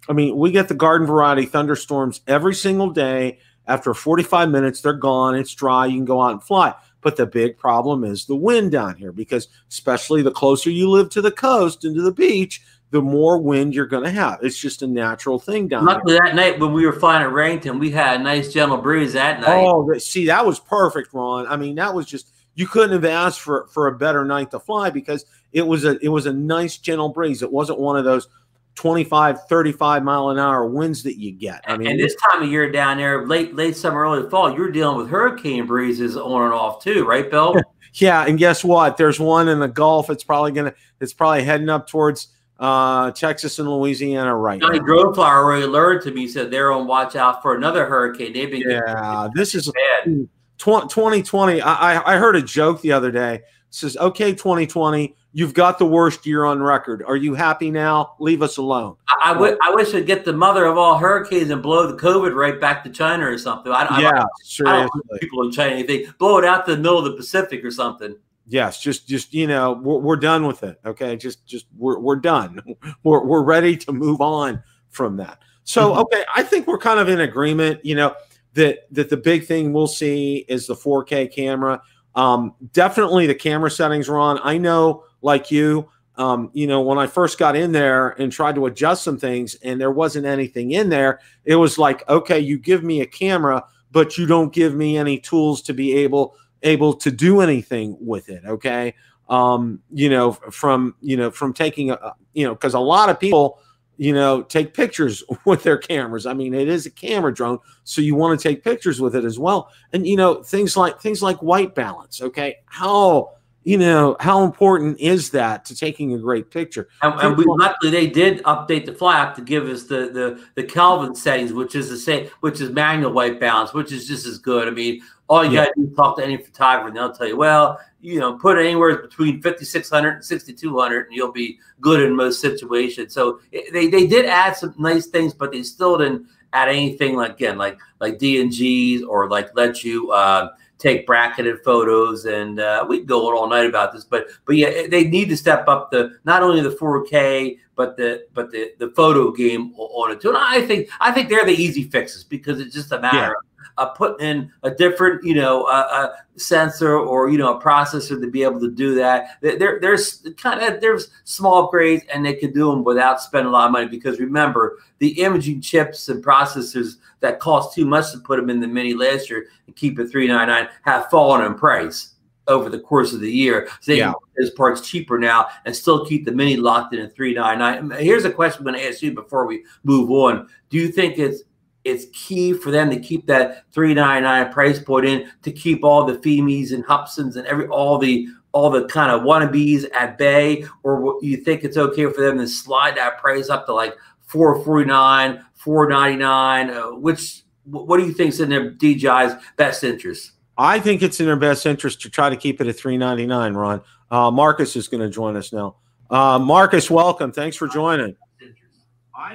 [0.10, 3.40] I mean, we get the garden variety thunderstorms every single day.
[3.68, 5.36] After 45 minutes, they're gone.
[5.36, 5.88] It's dry.
[5.88, 6.76] You can go out and fly.
[7.02, 11.10] But the big problem is the wind down here because, especially the closer you live
[11.12, 14.40] to the coast and to the beach, the more wind you're going to have.
[14.42, 16.26] It's just a natural thing down Luckily, there.
[16.26, 19.42] that night when we were flying at Rainton, we had a nice gentle breeze that
[19.42, 19.66] night.
[19.66, 21.48] Oh, see, that was perfect, Ron.
[21.48, 24.60] I mean, that was just you couldn't have asked for for a better night to
[24.60, 27.42] fly because it was a it was a nice gentle breeze.
[27.42, 28.28] It wasn't one of those
[28.76, 32.50] 25 35 mile an hour winds that you get i mean and this time of
[32.50, 36.54] year down there late late summer early fall you're dealing with hurricane breezes on and
[36.54, 37.56] off too right bill
[37.94, 41.70] yeah and guess what there's one in the gulf it's probably gonna it's probably heading
[41.70, 42.28] up towards
[42.60, 44.80] uh, Texas and Louisiana right Johnny.
[44.80, 46.28] Growflower already alerted to me.
[46.28, 48.34] Said they're on watch out for another hurricane.
[48.34, 49.72] They've been Yeah, this is
[50.06, 50.28] bad.
[50.58, 51.62] 2020.
[51.62, 53.36] I, I I heard a joke the other day.
[53.36, 57.04] It says, "Okay, 2020, you've got the worst year on record.
[57.06, 58.16] Are you happy now?
[58.20, 61.50] Leave us alone." I, I, w- I wish I'd get the mother of all hurricanes
[61.50, 63.72] and blow the COVID right back to China or something.
[63.72, 64.26] I, I, yeah,
[64.66, 66.06] I want people in China anything.
[66.20, 68.16] Blow it out to the middle of the Pacific or something.
[68.48, 70.80] Yes, just just you know, we're, we're done with it.
[70.86, 72.60] Okay, just just we're we're done.
[73.04, 75.40] We're we're ready to move on from that.
[75.64, 75.98] So Mhm.
[76.04, 77.84] okay, I think we're kind of in agreement.
[77.84, 78.16] You know
[78.54, 81.82] that that the big thing we'll see is the 4K camera.
[82.14, 84.40] Um, definitely the camera settings are on.
[84.44, 88.56] I know, like you, um, you know, when I first got in there and tried
[88.56, 91.20] to adjust some things, and there wasn't anything in there.
[91.44, 95.20] It was like, okay, you give me a camera, but you don't give me any
[95.20, 98.94] tools to be able able to do anything with it okay?
[99.30, 103.20] Um you know from you know from taking a you know because a lot of
[103.20, 103.60] people
[103.98, 106.26] you know take pictures with their cameras.
[106.26, 109.24] I mean it is a camera drone so you want to take pictures with it
[109.24, 109.70] as well.
[109.94, 112.58] And you know things like things like white balance okay?
[112.66, 116.88] How you know how important is that to taking a great picture?
[117.02, 120.64] And, and we, luckily, they did update the flap to give us the the the
[120.64, 124.38] Kelvin settings, which is the same, which is manual white balance, which is just as
[124.38, 124.68] good.
[124.68, 125.66] I mean, all you Yeah.
[125.66, 128.34] got to do is talk to any photographer, and they'll tell you, well, you know,
[128.38, 133.14] put anywhere between 5600 and 6200, and you'll be good in most situations.
[133.14, 137.32] So they they did add some nice things, but they still didn't add anything like
[137.32, 140.12] again like like D and G's or like let you.
[140.12, 144.58] Uh, take bracketed photos and uh, we go on all night about this but but
[144.58, 148.74] yeah they need to step up the not only the 4k but the but the
[148.78, 152.26] the photo game on it too and i think i think they're the easy fixes
[152.26, 153.44] because it's just a matter of
[153.78, 158.20] uh, putting in a different you know uh, uh, sensor or you know a processor
[158.20, 162.26] to be able to do that There- there, there's kind of there's small upgrades and
[162.26, 166.10] they can do them without spending a lot of money because remember the imaging chips
[166.10, 169.76] and processors that cost too much to put them in the mini last year and
[169.76, 172.12] keep it 399 have fallen in price
[172.48, 173.68] over the course of the year.
[173.82, 174.12] So they Yeah.
[174.12, 177.90] can get those parts cheaper now and still keep the mini locked in at 399.
[178.04, 180.48] Here's a question I'm going to ask you before we move on.
[180.70, 181.42] Do you think it's
[181.86, 186.18] it's key for them to keep that 399 price point in to keep all the
[186.18, 191.20] FIMIs and Hubsans and every all the all the kind of wannabes at bay, or
[191.22, 193.94] you think it's okay for them to slide that price up to like
[194.28, 196.70] 449, 499?
[196.70, 200.32] Uh, which what do you think's in their DJI's best interest?
[200.58, 203.82] I think it's in their best interest to try to keep it at 399, Ron.
[204.10, 205.76] Uh, Marcus is going to join us now.
[206.10, 207.32] Uh, Marcus, welcome.
[207.32, 208.16] Thanks for joining.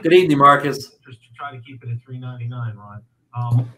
[0.02, 0.96] Good evening, Marcus.
[1.40, 3.02] Just to try to keep it at 399, Ron.
[3.34, 3.70] Um,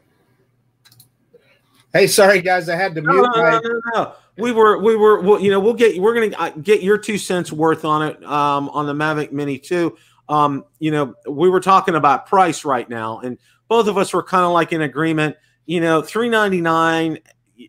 [1.93, 3.51] Hey, sorry guys, I had to no, mute no, my.
[3.51, 4.13] no, no, no.
[4.39, 7.19] We were, we were, well, you know, we'll get, we're going to get your two
[7.19, 9.95] cents worth on it um, on the Mavic Mini too.
[10.27, 13.37] Um, you know, we were talking about price right now, and
[13.69, 15.37] both of us were kind of like in agreement.
[15.67, 17.19] You know, 399.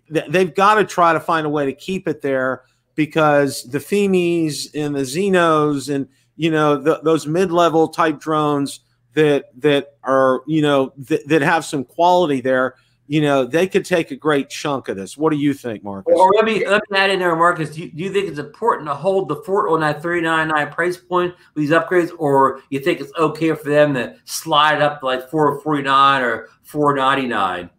[0.10, 2.64] they've got to try to find a way to keep it there
[2.96, 8.80] because the FIMIs and the Xenos and, you know, th- those mid level type drones
[9.14, 12.76] that, that are, you know, th- that have some quality there
[13.08, 15.18] you know, they could take a great chunk of this.
[15.18, 16.14] What do you think, Marcus?
[16.18, 17.72] Or let me let me add in there, Marcus.
[17.72, 20.48] Do you, do you think it's important to hold the fort on that three nine
[20.48, 24.82] nine price point with these upgrades, or you think it's okay for them to slide
[24.82, 27.70] up to like four forty nine or four ninety nine?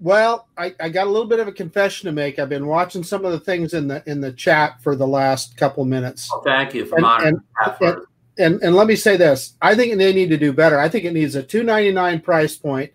[0.00, 2.38] Well, I, I got a little bit of a confession to make.
[2.38, 5.56] I've been watching some of the things in the in the chat for the last
[5.58, 8.06] couple minutes, Well, thank you for And- monitoring and- that first.
[8.38, 10.78] And and let me say this: I think they need to do better.
[10.78, 12.92] I think it needs a two ninety nine price point.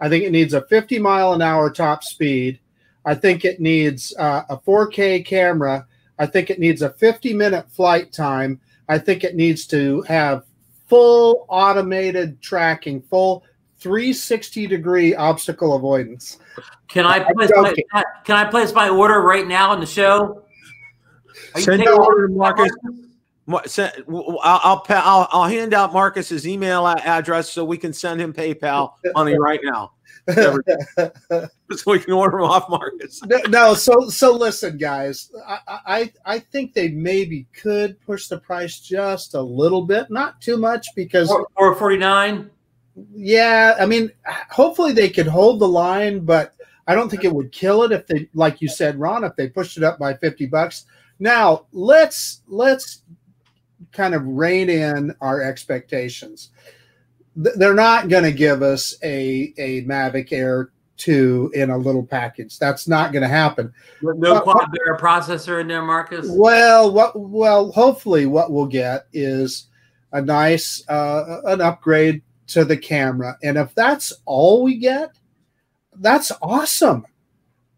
[0.00, 2.60] I think it needs a fifty mile an hour top speed.
[3.04, 5.86] I think it needs uh, a four K camera.
[6.18, 8.60] I think it needs a fifty minute flight time.
[8.88, 10.44] I think it needs to have
[10.88, 13.44] full automated tracking, full
[13.78, 16.38] 360 degree obstacle avoidance.
[16.88, 17.74] Can I place my,
[18.24, 20.42] can I- place my order right now in the show?
[21.54, 22.70] Are you Send taking your order to Marcus.
[23.46, 27.76] Mar- send- w- w- I'll, I'll, I'll I'll hand out Marcus's email address so we
[27.76, 29.92] can send him PayPal money right now,
[30.34, 30.58] so
[31.86, 33.22] we can order him off Marcus.
[33.24, 35.30] no, no, so so listen, guys.
[35.46, 40.40] I, I I think they maybe could push the price just a little bit, not
[40.40, 42.50] too much, because Four forty nine.
[43.14, 44.10] yeah, I mean,
[44.50, 46.54] hopefully they could hold the line, but
[46.86, 49.48] I don't think it would kill it if they, like you said, Ron, if they
[49.48, 50.86] pushed it up by fifty bucks.
[51.18, 53.02] Now let's let's
[53.92, 56.50] kind of rein in our expectations.
[57.36, 62.58] They're not going to give us a a Mavic Air two in a little package.
[62.58, 63.72] That's not going to happen.
[64.02, 66.26] No quad Bayer processor in there, Marcus.
[66.28, 69.66] Well, what well, hopefully what we'll get is
[70.12, 73.36] a nice uh, an upgrade to the camera.
[73.42, 75.18] And if that's all we get,
[75.96, 77.06] that's awesome.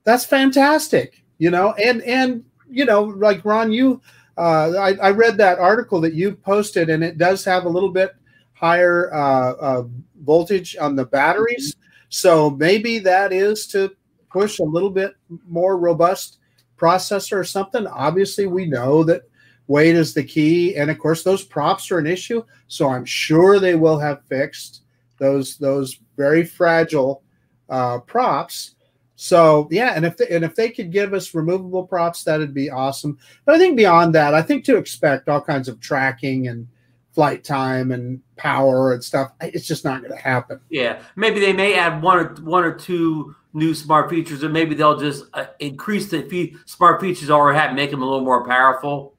[0.04, 1.24] That's fantastic.
[1.38, 4.00] You know, and and you know, like Ron, you
[4.36, 7.90] uh, I, I read that article that you posted, and it does have a little
[7.90, 8.14] bit
[8.52, 9.84] higher uh, uh,
[10.22, 11.74] voltage on the batteries.
[12.08, 13.94] So maybe that is to
[14.30, 15.14] push a little bit
[15.48, 16.38] more robust
[16.78, 17.86] processor or something.
[17.86, 19.22] Obviously, we know that
[19.66, 22.42] weight is the key, and of course, those props are an issue.
[22.68, 24.82] So I'm sure they will have fixed
[25.18, 27.22] those those very fragile
[27.68, 28.75] uh, props.
[29.16, 32.70] So yeah, and if they, and if they could give us removable props, that'd be
[32.70, 33.18] awesome.
[33.44, 36.68] But I think beyond that, I think to expect all kinds of tracking and
[37.12, 40.60] flight time and power and stuff, it's just not going to happen.
[40.68, 44.74] Yeah, maybe they may add one or one or two new smart features, and maybe
[44.74, 48.46] they'll just uh, increase the fee- smart features already have, make them a little more
[48.46, 49.14] powerful.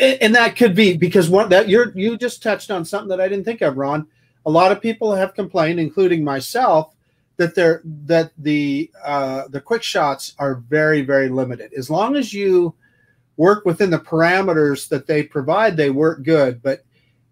[0.00, 3.28] And that could be because one that you're you just touched on something that I
[3.28, 4.06] didn't think of, Ron.
[4.46, 6.94] A lot of people have complained, including myself,
[7.38, 11.72] that they're that the uh, the quick shots are very very limited.
[11.72, 12.74] As long as you
[13.36, 16.60] work within the parameters that they provide, they work good.
[16.62, 16.84] But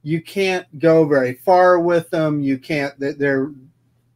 [0.03, 2.41] you can't go very far with them.
[2.41, 2.95] You can't.
[2.99, 3.51] They're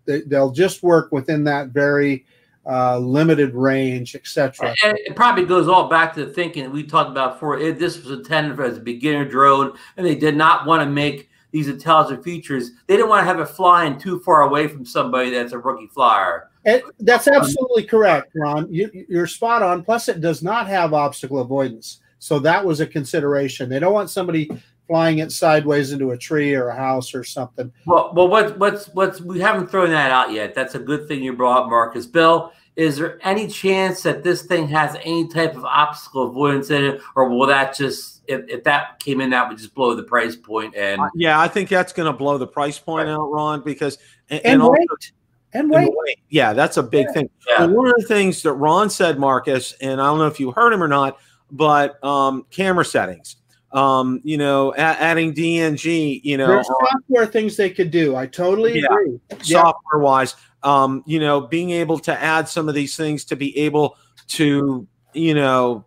[0.06, 2.24] they'll just work within that very
[2.64, 4.74] uh, limited range, etc.
[4.82, 7.58] It probably goes all back to the thinking that we talked about before.
[7.58, 10.86] It, this was intended for as a beginner drone, and they did not want to
[10.86, 12.70] make these intelligent features.
[12.86, 15.88] They didn't want to have it flying too far away from somebody that's a rookie
[15.88, 16.48] flyer.
[16.64, 18.72] And that's absolutely correct, Ron.
[18.72, 19.82] You, you're spot on.
[19.82, 22.00] Plus, it does not have obstacle avoidance.
[22.18, 23.68] So that was a consideration.
[23.68, 24.50] They don't want somebody
[24.86, 27.72] flying it sideways into a tree or a house or something.
[27.86, 30.54] Well, well, what, what's what's we haven't thrown that out yet.
[30.54, 32.06] That's a good thing you brought up, Marcus.
[32.06, 36.84] Bill, is there any chance that this thing has any type of obstacle avoidance in
[36.84, 40.02] it, or will that just if, if that came in, that would just blow the
[40.02, 40.74] price point.
[40.76, 43.12] And uh, yeah, I think that's going to blow the price point right.
[43.14, 44.86] out, Ron, because and, and, and wait.
[44.90, 45.12] Also,
[45.52, 45.86] and wait.
[45.86, 46.20] and wait.
[46.28, 47.12] Yeah, that's a big yeah.
[47.12, 47.30] thing.
[47.48, 47.66] Yeah.
[47.66, 50.72] one of the things that Ron said, Marcus, and I don't know if you heard
[50.72, 51.18] him or not,
[51.50, 53.36] but um, camera settings.
[53.72, 58.16] Um, you know, a- adding DNG, you know, there's software things they could do.
[58.16, 59.20] I totally yeah, agree.
[59.42, 63.56] Software wise, um, you know, being able to add some of these things to be
[63.58, 63.96] able
[64.28, 65.84] to, you know,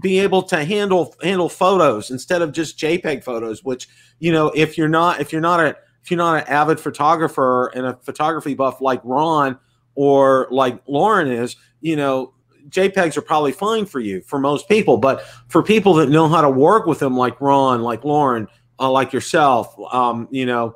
[0.00, 3.64] be able to handle handle photos instead of just JPEG photos.
[3.64, 6.80] Which you know, if you're not if you're not a if you're not an avid
[6.80, 9.58] photographer and a photography buff like Ron
[9.94, 12.32] or like Lauren is, you know,
[12.68, 14.96] JPEGs are probably fine for you for most people.
[14.96, 18.48] But for people that know how to work with them, like Ron, like Lauren,
[18.78, 20.74] uh, like yourself, um, you know.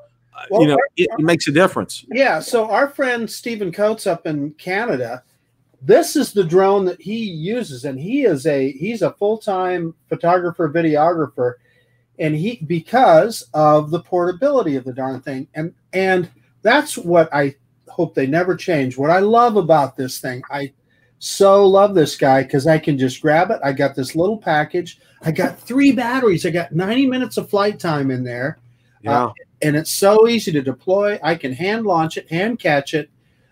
[0.50, 2.05] Well, you know, it, it makes a difference.
[2.11, 2.40] Yeah.
[2.40, 5.22] So our friend Stephen Coates up in Canada,
[5.87, 10.70] this is the drone that he uses and he is a he's a full-time photographer
[10.70, 11.55] videographer
[12.18, 15.47] and he because of the portability of the darn thing.
[15.55, 16.31] And and
[16.62, 17.55] that's what i
[17.88, 18.97] hope they never change.
[18.97, 20.73] What i love about this thing i
[21.18, 23.61] so love this guy because i can just grab it.
[23.62, 24.99] I got this little package.
[25.23, 26.47] I got three batteries.
[26.47, 28.59] I got 90 minutes of flight time in there.
[29.03, 29.27] Yeah.
[29.27, 31.18] Uh, and it's so easy to deploy.
[31.23, 33.11] I can hand launch it hand catch it.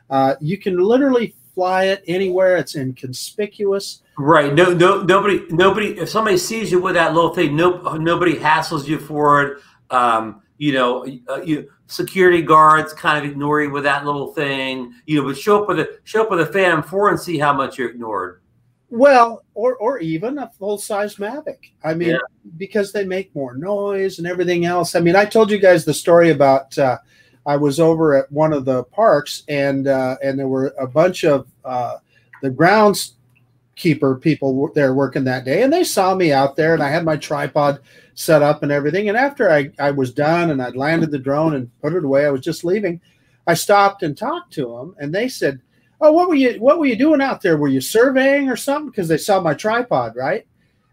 [0.08, 2.56] Uh, you can literally fly it anywhere.
[2.56, 4.02] It's inconspicuous.
[4.18, 4.54] Right.
[4.54, 5.98] No, no, nobody, nobody.
[5.98, 9.58] If somebody sees you with that little thing, no, nobody hassles you for it.
[9.90, 14.94] Um, you know, uh, you security guards kind of ignore you with that little thing.
[15.06, 17.38] You know, but show up with a show up with a Phantom Four and see
[17.38, 18.42] how much you're ignored.
[18.90, 21.72] Well, or or even a full size Mavic.
[21.82, 22.18] I mean, yeah.
[22.58, 24.94] because they make more noise and everything else.
[24.94, 26.76] I mean, I told you guys the story about.
[26.78, 26.98] Uh,
[27.44, 31.24] I was over at one of the parks, and uh, and there were a bunch
[31.24, 31.96] of uh,
[32.40, 36.88] the groundskeeper people there working that day, and they saw me out there, and I
[36.88, 37.80] had my tripod
[38.14, 39.08] set up and everything.
[39.08, 42.26] And after I, I was done and I'd landed the drone and put it away,
[42.26, 43.00] I was just leaving.
[43.46, 45.60] I stopped and talked to them, and they said,
[46.00, 47.56] "Oh, what were you what were you doing out there?
[47.56, 50.46] Were you surveying or something?" Because they saw my tripod, right?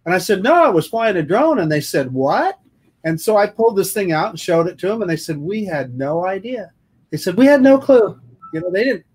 [0.05, 2.58] And I said, "No, I was flying a drone." And they said, "What?"
[3.03, 5.37] And so I pulled this thing out and showed it to them, and they said,
[5.37, 6.71] "We had no idea."
[7.11, 8.19] They said, "We had no clue."
[8.53, 9.05] You know, they didn't.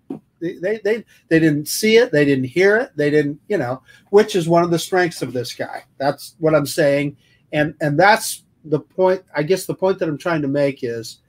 [0.41, 2.11] They, they they didn't see it.
[2.11, 2.91] They didn't hear it.
[2.95, 3.39] They didn't.
[3.47, 5.83] You know, which is one of the strengths of this guy.
[5.97, 7.17] That's what I'm saying,
[7.51, 9.23] and and that's the point.
[9.35, 11.19] I guess the point that I'm trying to make is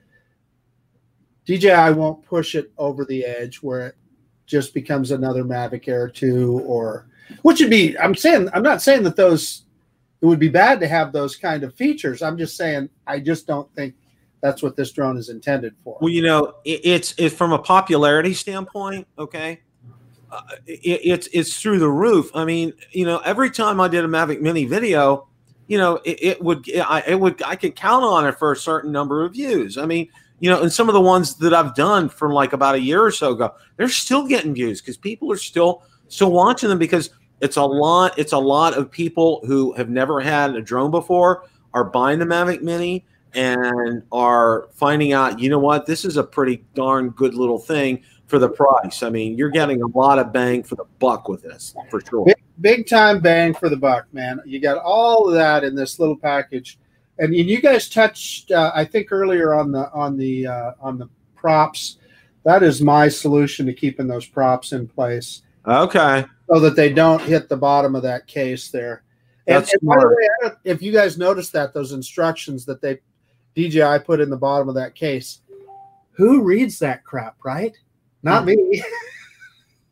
[1.47, 3.97] DJI won't push it over the edge where it
[4.47, 7.07] just becomes another Mavic Air 2 or
[7.43, 9.63] which would be I'm saying I'm not saying that those
[10.21, 12.23] it would be bad to have those kind of features.
[12.23, 13.95] I'm just saying, I just don't think
[14.41, 15.99] that's what this drone is intended for.
[16.01, 19.07] Well, you know, it, it's it's from a popularity standpoint.
[19.19, 19.61] Okay,
[20.31, 22.31] uh, it, it's it's through the roof.
[22.35, 25.29] I mean, you know, every time I did a Mavic Mini video,
[25.67, 28.57] you know, it, it would, I, it would, I could count on it for a
[28.57, 29.79] certain number of views.
[29.79, 32.75] I mean, you know, and some of the ones that I've done from like about
[32.75, 36.69] a year or so ago, they're still getting views because people are still still watching
[36.69, 38.19] them because it's a lot.
[38.19, 41.45] It's a lot of people who have never had a drone before
[41.75, 45.39] are buying the Mavic Mini and are finding out.
[45.39, 45.87] You know what?
[45.87, 49.03] This is a pretty darn good little thing for the price.
[49.03, 52.25] I mean, you're getting a lot of bang for the buck with this for sure.
[52.25, 54.41] Big, big time bang for the buck, man.
[54.47, 56.79] You got all of that in this little package
[57.19, 61.09] and you guys touched, uh, I think earlier on the on the uh, on the
[61.35, 61.99] props.
[62.45, 65.43] That is my solution to keeping those props in place.
[65.67, 66.25] Okay.
[66.53, 69.03] So that they don't hit the bottom of that case there.
[69.47, 72.99] And, and by the way, if you guys noticed that those instructions that they
[73.55, 75.41] DJI put in the bottom of that case,
[76.13, 77.77] who reads that crap, right?
[78.23, 78.83] Not me.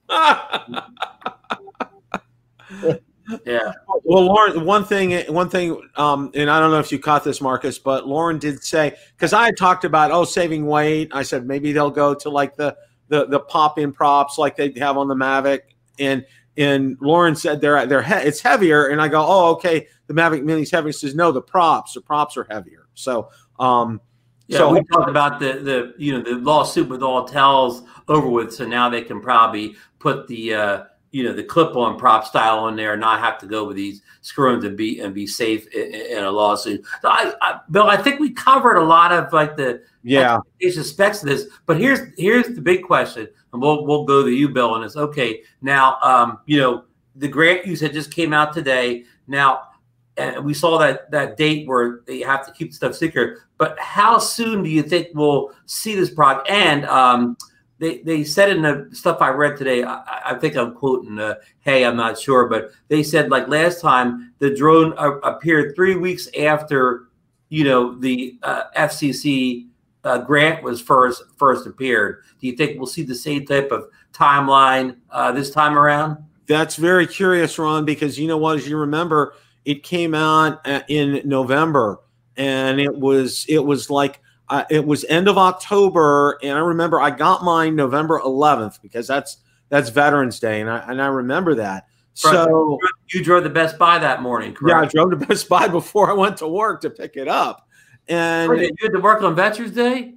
[3.46, 3.72] Yeah.
[4.04, 7.40] Well, Lauren, one thing, one thing, um, and I don't know if you caught this,
[7.40, 11.10] Marcus, but Lauren did say because I had talked about oh saving weight.
[11.12, 12.76] I said maybe they'll go to like the
[13.08, 15.60] the the pop in props like they have on the Mavic,
[15.98, 16.24] and
[16.56, 20.42] and Lauren said they're they're he- it's heavier, and I go oh okay the Mavic
[20.42, 20.92] Mini's heavy.
[20.92, 22.86] She says no the props the props are heavier.
[22.94, 24.00] So um,
[24.46, 28.52] yeah, so we talked about the the you know the lawsuit with Autel's over with,
[28.52, 32.74] so now they can probably put the uh, you know the clip-on prop style in
[32.74, 35.94] there and not have to go with these screws and be and be safe in,
[35.94, 36.84] in a lawsuit.
[37.02, 40.40] So I, I, Bill, I think we covered a lot of like the yeah
[40.82, 41.46] specs of this.
[41.66, 44.96] But here's here's the big question, and we'll we'll go to you, Bill, and it's
[44.96, 45.42] okay.
[45.62, 46.82] Now, um, you know,
[47.14, 49.04] the grant you said just came out today.
[49.28, 49.68] Now,
[50.16, 53.38] and we saw that that date where they have to keep stuff secret.
[53.56, 56.50] But how soon do you think we'll see this product?
[56.50, 57.36] And um,
[57.78, 61.34] they, they said in the stuff I read today, I, I think I'm quoting, uh,
[61.60, 65.96] hey, I'm not sure, but they said like last time the drone uh, appeared three
[65.96, 67.08] weeks after,
[67.48, 69.66] you know, the uh, FCC
[70.04, 72.22] uh, grant was first first appeared.
[72.40, 76.18] Do you think we'll see the same type of timeline uh, this time around?
[76.46, 78.58] That's very curious, Ron, because you know what?
[78.58, 79.34] As you remember,
[79.64, 82.00] it came out uh, in November,
[82.36, 87.00] and it was it was like uh, it was end of October, and I remember
[87.00, 91.54] I got mine November 11th because that's that's Veterans Day, and I and I remember
[91.56, 91.86] that.
[92.14, 92.78] So
[93.12, 94.94] you drove the Best Buy that morning, correct?
[94.94, 97.68] Yeah, I drove to Best Buy before I went to work to pick it up.
[98.06, 100.14] And were you had to work on Veterans Day?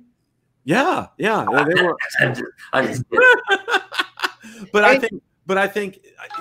[0.63, 1.98] Yeah, yeah, they were.
[4.74, 6.00] but I think, but I think,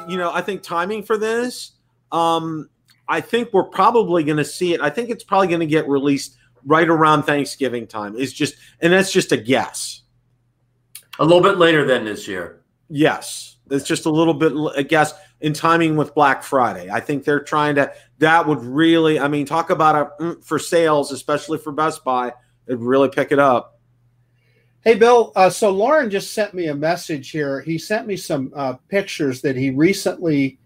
[0.09, 1.73] you know, I think timing for this.
[2.11, 2.69] Um,
[3.09, 4.81] I think we're probably going to see it.
[4.81, 8.17] I think it's probably going to get released right around Thanksgiving time.
[8.17, 10.03] Is just, and that's just a guess.
[11.19, 12.63] A little bit later than this year.
[12.89, 16.91] Yes, it's just a little bit a guess in timing with Black Friday.
[16.91, 17.93] I think they're trying to.
[18.19, 22.33] That would really, I mean, talk about a mm, for sales, especially for Best Buy.
[22.67, 23.81] It'd really pick it up.
[24.83, 25.33] Hey, Bill.
[25.35, 27.61] Uh, so Lauren just sent me a message here.
[27.61, 30.59] He sent me some uh, pictures that he recently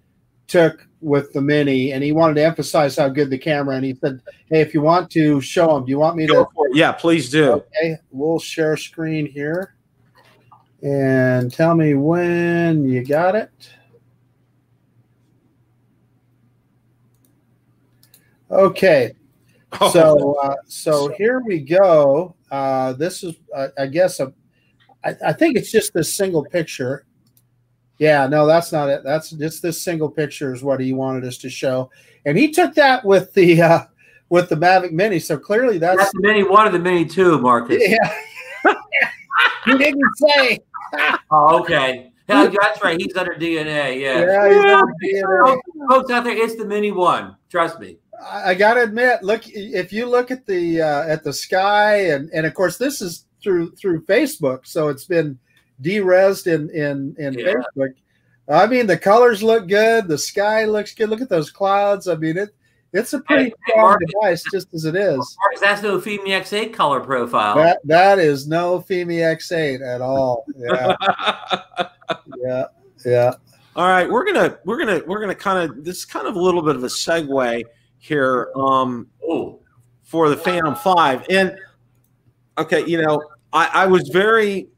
[0.46, 3.94] took with the mini and he wanted to emphasize how good the camera and he
[3.94, 7.30] said hey if you want to show them do you want me to yeah please
[7.30, 7.52] do.
[7.52, 9.74] Okay we'll share screen here.
[10.82, 13.50] And tell me when you got it.
[18.50, 19.12] Okay
[19.80, 19.90] oh.
[19.90, 22.34] so uh, so here we go.
[22.50, 24.32] Uh, this is uh, i guess a,
[25.04, 27.06] I, I think it's just this single picture
[28.00, 29.04] yeah, no, that's not it.
[29.04, 31.90] That's just this single picture is what he wanted us to show,
[32.24, 33.80] and he took that with the uh,
[34.30, 35.18] with the Mavic Mini.
[35.18, 37.76] So clearly, that's, that's the Mini one of the Mini two, Marcus.
[37.78, 38.14] Yeah,
[39.66, 40.58] he didn't say.
[41.30, 42.10] oh, okay.
[42.26, 42.98] Yeah, that's right.
[42.98, 44.00] He's under DNA.
[44.00, 44.20] Yeah.
[44.20, 44.82] Yeah, yeah.
[45.04, 45.58] DNA.
[45.90, 47.36] Folks out there, it's the Mini one.
[47.50, 47.98] Trust me.
[48.22, 52.30] I got to admit, look if you look at the uh, at the sky, and
[52.32, 55.38] and of course this is through through Facebook, so it's been
[55.80, 57.54] derezzed in in in yeah.
[57.76, 57.94] Facebook.
[58.48, 60.08] I mean, the colors look good.
[60.08, 61.08] The sky looks good.
[61.08, 62.08] Look at those clouds.
[62.08, 62.50] I mean, it
[62.92, 65.36] it's a pretty hey, strong Marcus, device, just as it is.
[65.44, 67.54] Marcus, that's no Fimi X8 color profile.
[67.56, 70.44] That that is no Fimi X8 at all.
[70.56, 70.96] Yeah,
[72.38, 72.64] yeah,
[73.04, 73.32] yeah.
[73.76, 76.40] All right, we're gonna we're gonna we're gonna kind of this is kind of a
[76.40, 77.62] little bit of a segue
[77.98, 79.06] here um,
[80.02, 81.56] for the Phantom Five, and
[82.58, 83.22] okay, you know,
[83.52, 84.68] I, I was very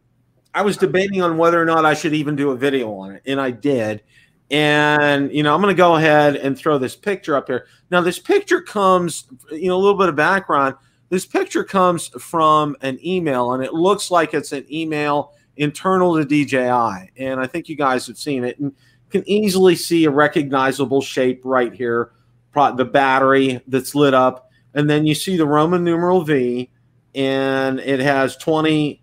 [0.55, 3.23] I was debating on whether or not I should even do a video on it,
[3.27, 4.03] and I did.
[4.51, 7.67] And you know, I'm going to go ahead and throw this picture up here.
[7.91, 10.75] Now, this picture comes, you know, a little bit of background.
[11.09, 16.25] This picture comes from an email, and it looks like it's an email internal to
[16.25, 17.13] DJI.
[17.17, 18.75] And I think you guys have seen it, and
[19.11, 22.13] can easily see a recognizable shape right here
[22.55, 26.71] the battery that's lit up, and then you see the Roman numeral V,
[27.15, 29.02] and it has 20,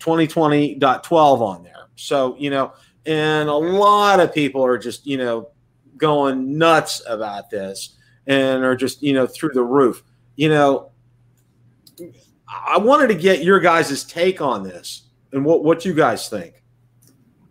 [0.00, 1.88] 2020.12 on there.
[1.96, 2.72] So, you know,
[3.06, 5.50] and a lot of people are just, you know,
[5.96, 7.96] going nuts about this
[8.26, 10.02] and are just, you know, through the roof.
[10.36, 10.90] You know,
[12.48, 16.62] I wanted to get your guys' take on this and what, what you guys think.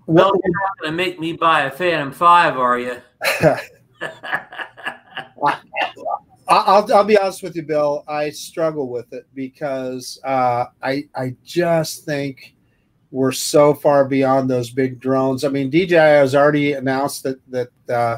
[0.08, 2.97] Well, you're not going to make me buy a Phantom 5, are you?
[6.50, 8.04] I'll, I'll be honest with you, Bill.
[8.08, 12.56] I struggle with it because uh, I I just think
[13.12, 15.43] we're so far beyond those big drones.
[15.43, 18.18] I mean, DJI has already announced that that uh,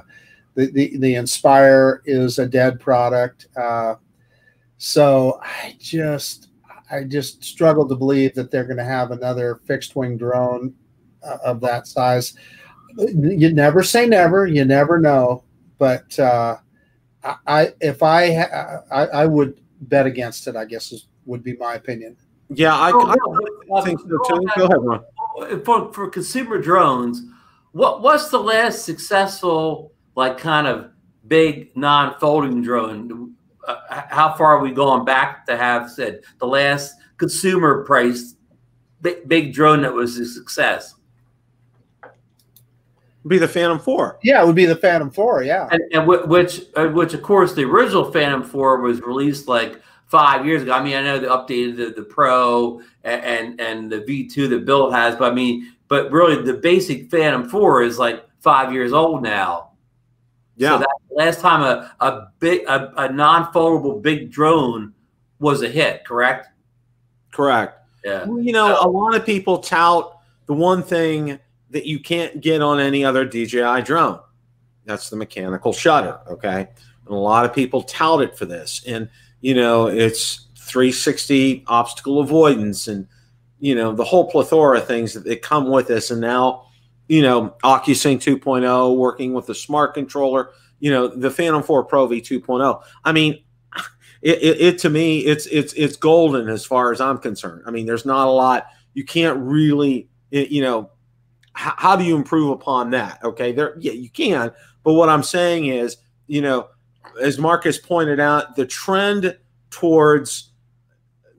[0.56, 3.48] the, the, the Inspire is a dead product.
[3.56, 3.96] Uh,
[4.78, 6.50] so I just
[6.90, 10.74] I just struggle to believe that they're going to have another fixed wing drone
[11.22, 12.34] uh, of that size.
[12.98, 14.48] You never say never.
[14.48, 15.44] You never know.
[15.78, 16.18] But
[17.24, 18.44] uh, I, if I,
[18.92, 20.56] I, I would bet against it.
[20.56, 22.18] I guess is, would be my opinion.
[22.50, 24.46] Yeah, I, oh, I think so too.
[24.58, 25.64] Go ahead, Ron.
[25.64, 27.22] For, for consumer drones,
[27.72, 30.92] what what's the last successful like kind of
[31.28, 33.36] big non-folding drone?
[33.68, 38.36] Uh, how far are we going back to have said the last consumer price
[39.02, 40.96] big, big drone that was a success?
[43.28, 44.20] Be the Phantom Four.
[44.24, 45.44] Yeah, it would be the Phantom Four.
[45.44, 49.80] Yeah, and, and which, uh, which of course, the original Phantom Four was released like
[50.08, 50.74] five years ago.
[50.74, 54.48] I mean, I know they updated the, the Pro and, and, and the V two
[54.50, 58.74] that Bill has, but I mean, but really, the basic Phantom Four is like five
[58.74, 59.72] years old now.
[60.58, 60.72] Yeah.
[60.72, 64.94] So that last time a a big a, a non foldable big drone
[65.40, 66.48] was a hit, correct?
[67.32, 67.78] Correct.
[68.04, 68.26] Yeah.
[68.26, 70.18] Well, you know, so, a lot of people tout
[70.48, 71.40] the one thing
[71.72, 74.20] that you can't get on any other DJI drone.
[74.86, 76.20] That's the mechanical shutter.
[76.30, 76.68] Okay.
[77.06, 78.84] And a lot of people tout it for this.
[78.86, 79.10] And,
[79.42, 83.08] you know, it's 360 obstacle avoidance and,
[83.60, 86.12] you know, the whole plethora of things that, that come with this.
[86.12, 86.68] And now,
[87.08, 92.08] you know, OcuSync 2.0 working with the smart controller, you know, the Phantom 4 Pro
[92.08, 92.82] V 2.0.
[93.04, 93.44] I mean,
[94.22, 97.64] it, it, it, to me, it's it's it's golden as far as I'm concerned.
[97.66, 100.91] I mean, there's not a lot you can't really, you know,
[101.54, 103.20] how, how do you improve upon that?
[103.24, 104.52] Okay, there, yeah, you can.
[104.84, 105.98] But what I'm saying is,
[106.28, 106.70] you know,
[107.22, 109.38] as Marcus pointed out, the trend
[109.70, 110.52] towards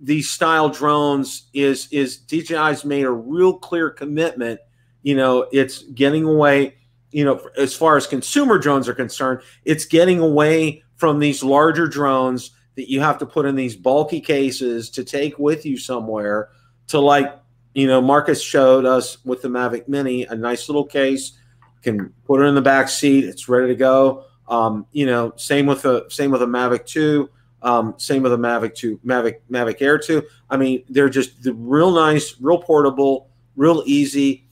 [0.00, 4.60] these style drones is is DJI's made a real clear commitment.
[5.02, 6.76] You know, it's getting away.
[7.10, 11.86] You know, as far as consumer drones are concerned, it's getting away from these larger
[11.86, 16.48] drones that you have to put in these bulky cases to take with you somewhere
[16.86, 17.41] to like
[17.74, 21.38] you know, Marcus showed us with the Mavic Mini a nice little case.
[21.82, 23.24] Can put it in the back seat.
[23.24, 24.24] It's ready to go.
[24.46, 27.30] Um, you know, same with the same with the Mavic Two.
[27.62, 30.22] Um, same with the Mavic Two, Mavic Mavic Air Two.
[30.50, 34.46] I mean, they're just the real nice, real portable, real easy,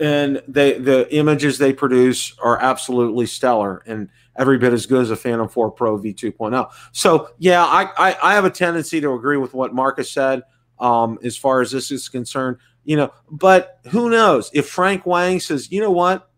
[0.00, 5.10] and they the images they produce are absolutely stellar and every bit as good as
[5.10, 6.70] a Phantom 4 Pro V2.0.
[6.92, 10.42] So yeah, I, I I have a tendency to agree with what Marcus said
[10.80, 12.56] um, as far as this is concerned.
[12.84, 16.30] You know, but who knows if Frank Wang says, you know what,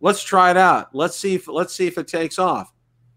[0.00, 0.94] let's try it out.
[0.94, 2.72] Let's see if let's see if it takes off.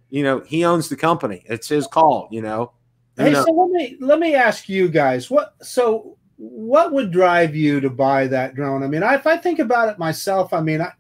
[0.09, 1.43] You know, he owns the company.
[1.45, 2.27] It's his call.
[2.31, 2.73] You know.
[3.17, 7.81] Hey, so let me let me ask you guys what so what would drive you
[7.81, 8.81] to buy that drone?
[8.81, 10.93] I mean, I, if I think about it myself, I mean, I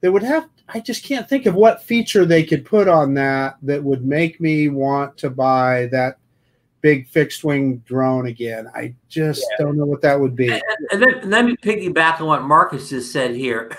[0.00, 0.48] they would have.
[0.68, 4.38] I just can't think of what feature they could put on that that would make
[4.40, 6.18] me want to buy that
[6.80, 8.68] big fixed wing drone again.
[8.74, 9.64] I just yeah.
[9.64, 10.48] don't know what that would be.
[10.48, 10.62] And,
[10.92, 13.70] and then let me piggyback on what Marcus just said here,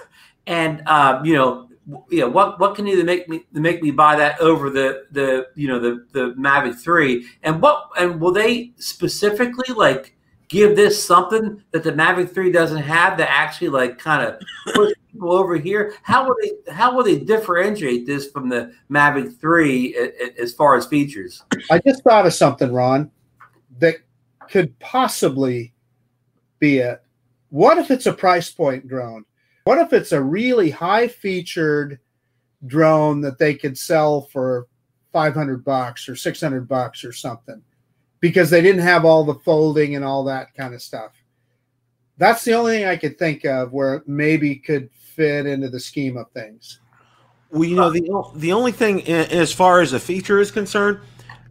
[0.48, 1.70] and uh, you know,
[2.12, 5.68] know, what what can either make me make me buy that over the the you
[5.68, 10.16] know the the Mavic Three, and what and will they specifically like
[10.50, 14.42] give this something that the Mavic 3 doesn't have that actually like kind of
[14.74, 15.94] push people over here?
[16.04, 19.96] How will they how will they differentiate this from the Mavic 3
[20.40, 21.44] as far as features?
[21.72, 23.12] I just thought of something, Ron,
[23.80, 23.98] that
[24.50, 25.74] could possibly
[26.60, 27.02] be it.
[27.50, 29.26] What if it's a price point drone?
[29.64, 32.00] What if it's a really high featured
[32.66, 34.68] drone that they could sell for
[35.14, 37.62] 500 bucks or 600 bucks or something?
[38.20, 41.12] because they didn't have all the folding and all that kind of stuff.
[42.18, 44.90] That's the only thing I could think of where maybe could
[45.20, 46.80] fit into the scheme of things.
[47.52, 51.00] Well, you know, the the only thing as far as a feature is concerned,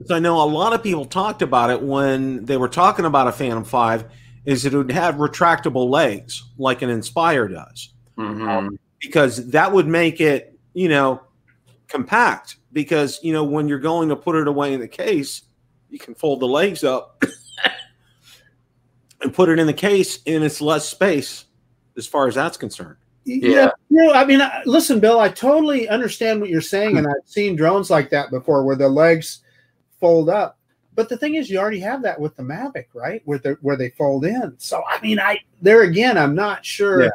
[0.01, 3.29] is I know a lot of people talked about it when they were talking about
[3.29, 4.07] a Phantom Five,
[4.47, 8.49] is it would have retractable legs like an Inspire does, mm-hmm.
[8.49, 11.21] um, because that would make it, you know,
[11.89, 15.43] compact because you know when you're going to put it away in the case,
[15.91, 17.23] you can fold the legs up
[19.21, 21.45] and put it in the case, and it's less space
[21.99, 22.97] as far as that's concerned.
[23.37, 23.71] Yeah.
[23.91, 24.11] yeah.
[24.13, 26.97] I mean, listen, Bill, I totally understand what you're saying.
[26.97, 29.41] And I've seen drones like that before where the legs
[30.01, 30.59] fold up.
[30.95, 33.23] But the thing is, you already have that with the Mavic, right?
[33.25, 34.55] Where they where they fold in.
[34.59, 37.05] So I mean, I there again, I'm not sure.
[37.05, 37.11] Yeah.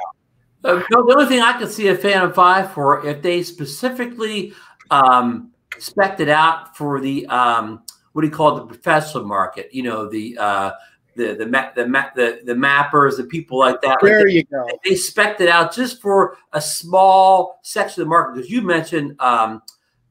[0.64, 4.54] Uh, no, the only thing I could see a Phantom Five for if they specifically
[4.90, 7.84] um, spec it out for the um,
[8.14, 9.74] what do you call it, the professional market?
[9.74, 10.72] You know, the uh,
[11.16, 13.98] the the the, the the mappers, the people like that.
[14.02, 14.68] There like they, you go.
[14.84, 19.20] They spec it out just for a small section of the market because you mentioned.
[19.20, 19.62] Um,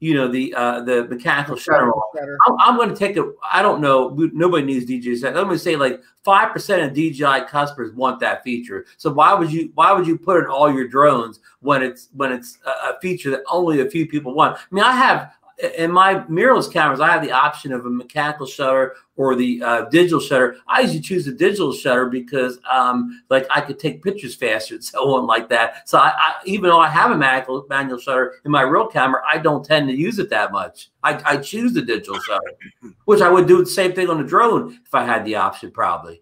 [0.03, 1.89] you know the uh, the mechanical shutter.
[2.19, 3.31] I'm, I'm going to take a.
[3.49, 4.09] I don't know.
[4.33, 5.25] Nobody needs DJI.
[5.25, 8.85] I'm going to say like five percent of DJI customers want that feature.
[8.97, 12.33] So why would you why would you put in all your drones when it's when
[12.33, 14.57] it's a feature that only a few people want?
[14.57, 15.31] I mean, I have
[15.63, 19.85] in my mirrorless cameras, I have the option of a mechanical shutter or the uh,
[19.85, 20.57] digital shutter.
[20.67, 24.83] I usually choose the digital shutter because, um, like, I could take pictures faster and
[24.83, 25.87] so on, like that.
[25.87, 29.21] So, I, I, even though I have a manual, manual shutter in my real camera,
[29.27, 30.89] I don't tend to use it that much.
[31.03, 32.53] I, I choose the digital shutter,
[33.05, 35.71] which I would do the same thing on the drone if I had the option,
[35.71, 36.21] probably,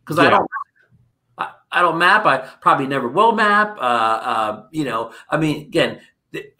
[0.00, 0.26] because yeah.
[0.26, 0.50] I don't.
[1.72, 2.24] I, don't map.
[2.24, 3.76] I probably never will map.
[3.78, 5.98] Uh, uh, you know, I mean, again,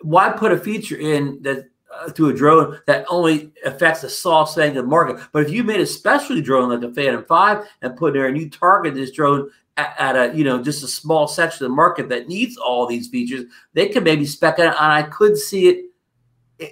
[0.01, 1.69] why put a feature in that
[2.15, 5.21] to a drone that only affects a soft segment of the market.
[5.33, 8.29] But if you made a specialty drone like a Phantom 5 and put in there
[8.29, 11.71] and you target this drone at, at, a, you know, just a small section of
[11.71, 14.67] the market that needs all these features, they could maybe spec it.
[14.67, 15.85] And I could see it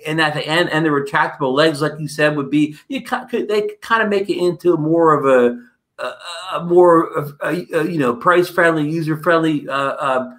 [0.07, 3.49] and at the end and the retractable legs, like you said, would be, you could,
[3.49, 5.59] they could kind of make it into more of a,
[6.03, 9.69] a, a more of a, you know, price friendly, user friendly.
[9.69, 10.31] Uh, uh,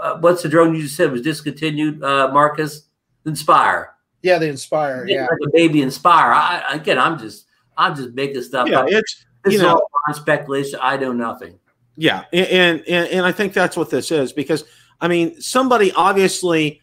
[0.00, 2.82] uh, what's the drone you just said was discontinued, uh, Marcus?
[3.26, 3.94] Inspire.
[4.22, 5.06] Yeah, the Inspire.
[5.06, 6.32] Yeah, like a baby Inspire.
[6.32, 7.46] I, again, I'm just
[7.76, 8.86] I'm just making stuff yeah, up.
[8.88, 10.78] It's this you is know all speculation.
[10.82, 11.58] I know nothing.
[11.96, 14.64] Yeah, and, and and I think that's what this is because
[15.00, 16.80] I mean somebody obviously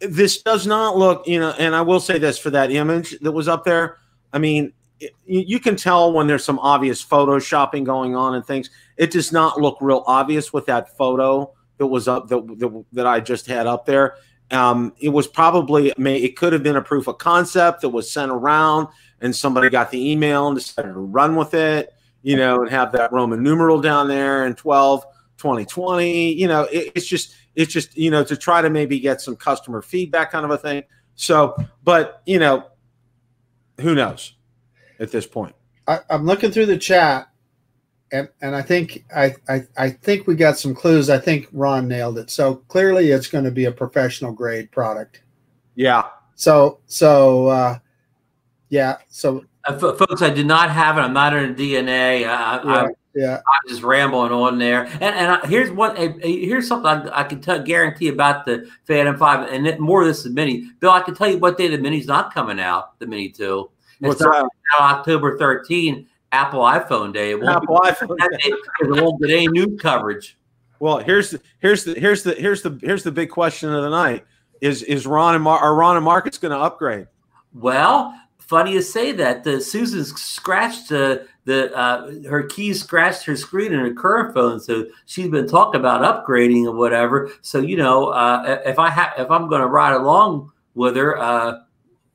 [0.00, 3.32] this does not look you know, and I will say this for that image that
[3.32, 3.98] was up there.
[4.32, 8.70] I mean, it, you can tell when there's some obvious photoshopping going on and things.
[8.96, 13.06] It does not look real obvious with that photo that was up that that, that
[13.06, 14.16] I just had up there.
[14.50, 18.30] Um, it was probably it could have been a proof of concept that was sent
[18.30, 18.88] around,
[19.20, 21.92] and somebody got the email and decided to run with it,
[22.22, 25.04] you know, and have that Roman numeral down there and 12,
[25.38, 26.32] 2020.
[26.34, 29.34] You know, it, it's just it's just you know to try to maybe get some
[29.36, 30.84] customer feedback kind of a thing.
[31.16, 32.66] So, but you know,
[33.80, 34.34] who knows
[35.00, 35.54] at this point?
[35.88, 37.28] I, I'm looking through the chat
[38.12, 41.10] and and I think I, I I think we got some clues.
[41.10, 42.30] I think Ron nailed it.
[42.30, 45.22] So clearly, it's going to be a professional grade product.
[45.74, 46.04] Yeah.
[46.34, 47.78] So so uh,
[48.68, 48.98] yeah.
[49.08, 51.00] So uh, folks, I did not have it.
[51.00, 52.18] I'm not in DNA.
[52.18, 53.34] I, yeah, I'm, yeah.
[53.36, 54.84] I'm just rambling on there.
[54.84, 55.96] And and I, here's one.
[55.96, 60.08] here's something I, I can tell, guarantee about the Phantom Five, and it, more of
[60.08, 60.70] this is Mini.
[60.78, 62.98] Bill, I can tell you what day the Mini's not coming out.
[63.00, 63.70] The Mini Two.
[64.00, 64.48] It's What's that?
[64.78, 67.30] October 13 Apple iPhone Day.
[67.30, 70.36] It won't Apple iPhone Day because it won't get any news coverage.
[70.78, 73.90] Well, here's the here's the here's the here's the here's the big question of the
[73.90, 74.24] night:
[74.60, 77.06] is is Ron and Mar- are Ron and Marcus going to upgrade?
[77.54, 79.44] Well, funny you say that.
[79.44, 84.60] The Susan scratched the the uh, her keys scratched her screen in her current phone,
[84.60, 87.30] so she's been talking about upgrading or whatever.
[87.42, 91.16] So you know, uh, if I have if I'm going to ride along with her,
[91.18, 91.60] uh,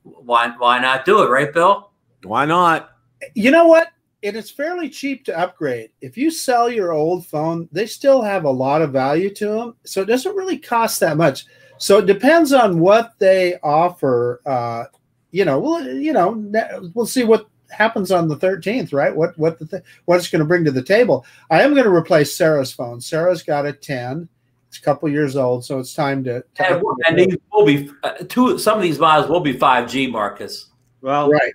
[0.02, 1.90] why why not do it, right, Bill?
[2.22, 2.90] Why not?
[3.34, 3.88] You know what?
[4.22, 5.90] And it's fairly cheap to upgrade.
[6.00, 9.76] If you sell your old phone, they still have a lot of value to them,
[9.84, 11.46] so it doesn't really cost that much.
[11.78, 14.40] So it depends on what they offer.
[14.46, 14.84] Uh,
[15.30, 19.14] you know, we'll you know we'll see what happens on the 13th, right?
[19.14, 21.26] What what the th- what it's going to bring to the table.
[21.50, 23.00] I am going to replace Sarah's phone.
[23.00, 24.28] Sarah's got a 10.
[24.68, 26.42] It's a couple years old, so it's time to.
[26.54, 28.56] to and, and these will be uh, two.
[28.58, 30.70] Some of these models will be 5G, Marcus.
[31.02, 31.52] Well, right,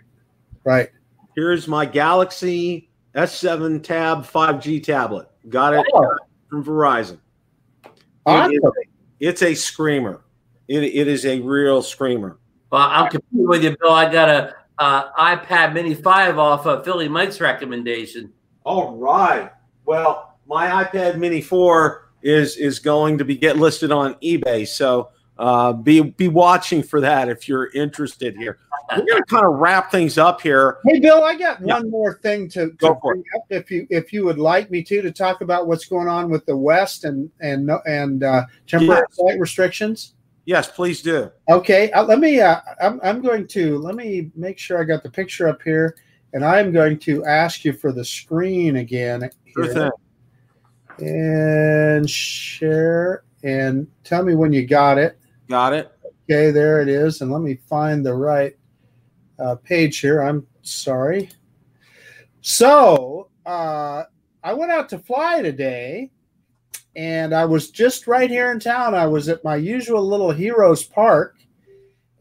[0.63, 0.89] right.
[1.37, 5.29] Here's my Galaxy S7 Tab 5G tablet.
[5.47, 6.09] Got it oh.
[6.49, 7.19] from Verizon.
[8.25, 8.53] Awesome.
[8.53, 8.63] It,
[9.19, 10.25] it's a screamer.
[10.67, 12.39] It, it is a real screamer.
[12.71, 13.91] Well, I'm competing with you, Bill.
[13.91, 18.33] I got a uh, iPad Mini 5 off of Philly Mike's recommendation.
[18.63, 19.51] All right.
[19.85, 24.67] Well, my iPad Mini 4 is is going to be get listed on eBay.
[24.67, 28.59] So uh, be be watching for that if you're interested here.
[28.89, 30.77] We're going to kind of wrap things up here.
[30.85, 31.73] Hey, Bill, I got yeah.
[31.73, 35.01] one more thing to, to bring up, if you if you would like me to,
[35.01, 39.17] to talk about what's going on with the West and and and uh, temporary yes.
[39.17, 40.13] flight restrictions.
[40.45, 41.29] Yes, please do.
[41.49, 42.39] Okay, uh, let me.
[42.39, 45.97] Uh, I'm, I'm going to let me make sure I got the picture up here,
[46.31, 49.29] and I'm going to ask you for the screen again.
[49.53, 49.91] Sure thing.
[51.05, 55.16] And share and tell me when you got it.
[55.49, 55.91] Got it.
[56.29, 57.21] Okay, there it is.
[57.21, 58.55] And let me find the right
[59.39, 60.21] uh, page here.
[60.21, 61.29] I'm sorry.
[62.41, 64.03] So uh,
[64.43, 66.11] I went out to fly today,
[66.95, 68.93] and I was just right here in town.
[68.93, 71.35] I was at my usual little Heroes Park,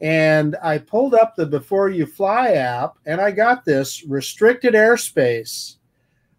[0.01, 5.77] and I pulled up the Before You Fly app, and I got this restricted airspace.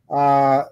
[0.10, 0.64] Uh,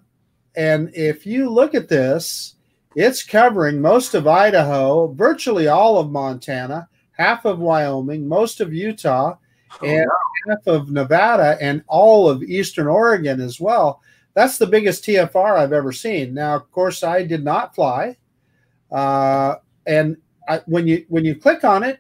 [0.55, 2.54] and if you look at this,
[2.95, 9.37] it's covering most of Idaho, virtually all of Montana, half of Wyoming, most of Utah,
[9.83, 10.07] and
[10.47, 14.01] half of Nevada, and all of Eastern Oregon as well.
[14.33, 16.33] That's the biggest TFR I've ever seen.
[16.33, 18.17] Now, of course, I did not fly,
[18.91, 20.17] uh, and
[20.47, 21.99] I, when you when you click on it,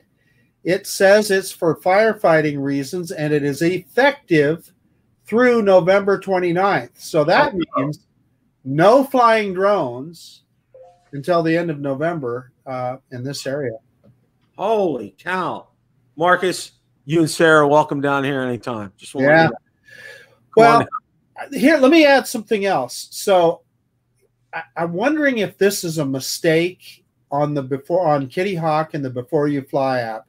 [0.63, 4.71] it says it's for firefighting reasons, and it is effective
[5.25, 6.97] through November 29th.
[6.97, 8.05] So that means
[8.63, 10.43] no flying drones
[11.15, 13.77] until the end of November uh, in this area.
[14.57, 15.67] Holy cow.
[16.15, 16.73] Marcus,
[17.05, 18.91] you and Sarah, welcome down here anytime.
[18.97, 19.49] Just want Yeah.
[20.55, 20.85] Well,
[21.51, 23.07] here, let me add something else.
[23.11, 23.61] So
[24.53, 29.03] I, I'm wondering if this is a mistake on the before on Kitty Hawk and
[29.03, 30.25] the Before You Fly app,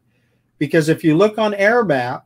[0.58, 2.22] because if you look on AirMap,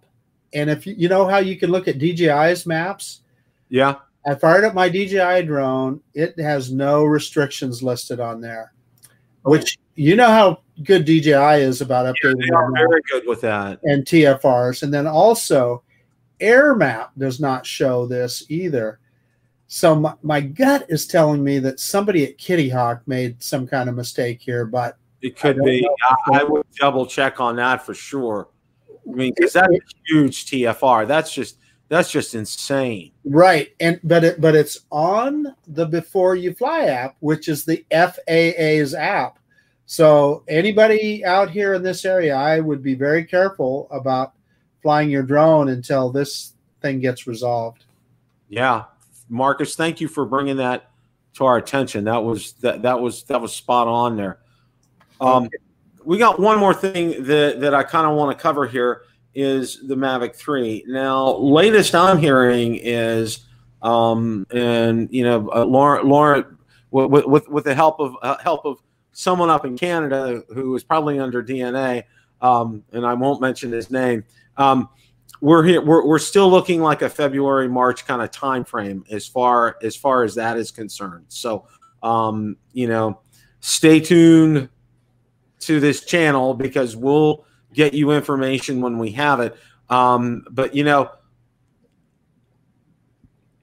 [0.52, 3.20] and if you, you know how you can look at DJI's maps,
[3.68, 3.96] yeah.
[4.26, 6.00] I fired up my DJI drone.
[6.14, 8.72] It has no restrictions listed on there,
[9.42, 13.80] which you know how good DJI is about updating They are very good with that.
[13.84, 14.82] and TFRs.
[14.82, 15.82] And then also,
[16.40, 18.98] AirMap does not show this either.
[19.68, 23.88] So my, my gut is telling me that somebody at Kitty Hawk made some kind
[23.88, 25.88] of mistake here, but It could be.
[26.32, 28.48] I, I would double check on that for sure.
[29.08, 31.06] I mean, because that's a huge TFR.
[31.06, 31.58] That's just
[31.90, 33.10] that's just insane.
[33.24, 33.74] right.
[33.80, 38.94] And but it but it's on the Before You Fly app, which is the FAA's
[38.94, 39.40] app.
[39.86, 44.34] So anybody out here in this area, I would be very careful about
[44.82, 47.82] flying your drone until this thing gets resolved.
[48.48, 48.84] Yeah,
[49.28, 50.90] Marcus, thank you for bringing that
[51.34, 52.04] to our attention.
[52.04, 54.38] That was that that was that was spot on there.
[55.20, 55.50] Um,
[56.04, 59.02] we got one more thing that that I kind of want to cover here
[59.34, 60.84] is the Mavic Three.
[60.86, 63.46] Now, latest I'm hearing is,
[63.82, 66.58] um, and you know, uh, Lauren, Lauren,
[66.90, 68.78] with with, with the help of uh, help of
[69.12, 72.04] someone up in Canada who is probably under DNA,
[72.40, 74.24] um, and I won't mention his name.
[74.56, 74.88] Um,
[75.40, 79.26] we're here we're, we're still looking like a february march kind of time frame as
[79.26, 81.66] far as far as that is concerned so
[82.02, 83.18] um you know
[83.60, 84.68] stay tuned
[85.58, 89.56] to this channel because we'll get you information when we have it
[89.88, 91.10] um but you know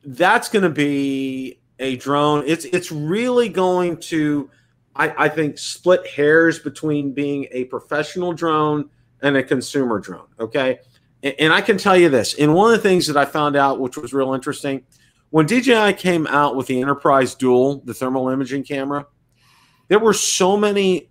[0.05, 4.49] that's going to be a drone it's it's really going to
[4.95, 8.89] I, I think split hairs between being a professional drone
[9.21, 10.79] and a consumer drone okay
[11.23, 12.33] and, and I can tell you this.
[12.35, 14.83] And one of the things that I found out, which was real interesting,
[15.29, 19.05] when DJI came out with the Enterprise Dual, the thermal imaging camera,
[19.87, 21.06] there were so many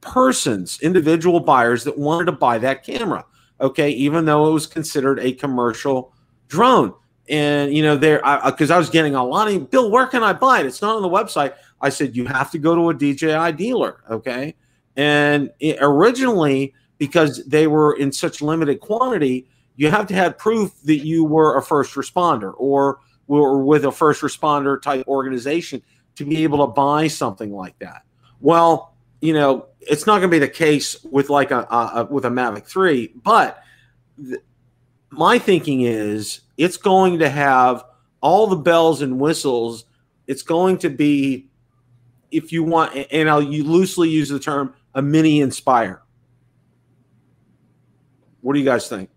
[0.00, 3.24] persons, individual buyers that wanted to buy that camera.
[3.60, 6.12] Okay, even though it was considered a commercial
[6.48, 6.94] drone.
[7.28, 10.22] And you know, there because I, I was getting a lot of Bill, where can
[10.22, 10.66] I buy it?
[10.66, 11.54] It's not on the website.
[11.80, 14.02] I said you have to go to a DJI dealer.
[14.10, 14.54] Okay,
[14.96, 20.72] and it, originally because they were in such limited quantity, you have to have proof
[20.84, 25.80] that you were a first responder or were with a first responder type organization
[26.16, 28.02] to be able to buy something like that.
[28.40, 32.24] Well, you know, it's not going to be the case with like a, a with
[32.24, 33.62] a Mavic 3, but
[34.16, 34.40] th-
[35.10, 37.84] my thinking is it's going to have
[38.20, 39.84] all the bells and whistles.
[40.26, 41.48] It's going to be
[42.30, 46.02] if you want and I'll loosely use the term a mini inspire
[48.40, 49.10] what do you guys think?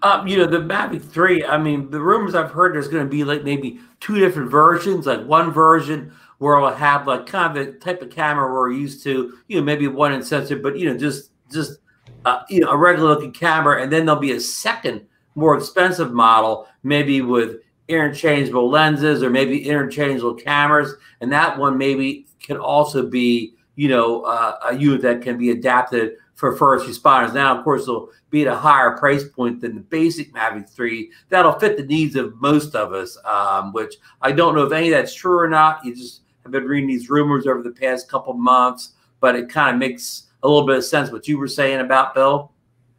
[0.00, 3.10] Um, you know, the Mavic 3, I mean, the rumors I've heard there's going to
[3.10, 7.66] be like maybe two different versions, like one version where it'll have like kind of
[7.66, 10.88] the type of camera we're used to, you know, maybe one in sensor, but you
[10.88, 11.78] know, just just
[12.24, 16.12] uh, you know, a regular looking camera, and then there'll be a second, more expensive
[16.12, 17.56] model, maybe with
[17.88, 24.22] interchangeable lenses or maybe interchangeable cameras, and that one maybe can also be, you know,
[24.22, 27.34] uh, a unit that can be adapted for first responders.
[27.34, 31.10] Now, of course, it'll be at a higher price point than the basic Mavic 3.
[31.30, 34.88] That'll fit the needs of most of us, um, which I don't know if any
[34.88, 35.84] of that's true or not.
[35.84, 39.74] You just have been reading these rumors over the past couple months, but it kind
[39.74, 42.52] of makes a little bit of sense what you were saying about Bill.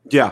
[0.10, 0.32] Yeah.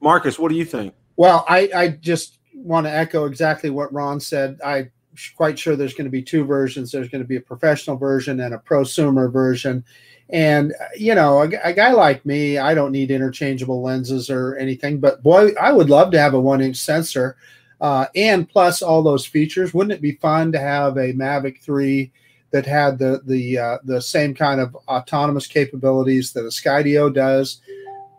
[0.00, 0.94] Marcus, what do you think?
[1.16, 4.58] Well, I, I just want to echo exactly what Ron said.
[4.64, 4.90] I'm
[5.36, 6.92] quite sure there's going to be two versions.
[6.92, 9.84] There's going to be a professional version and a prosumer version.
[10.28, 14.56] And, uh, you know, a, a, guy like me, I don't need interchangeable lenses or
[14.56, 17.36] anything, but boy, I would love to have a one inch sensor
[17.80, 19.74] uh, and plus all those features.
[19.74, 22.10] Wouldn't it be fun to have a Mavic 3
[22.50, 27.60] that had the, the, uh, the same kind of autonomous capabilities that a Skydio does?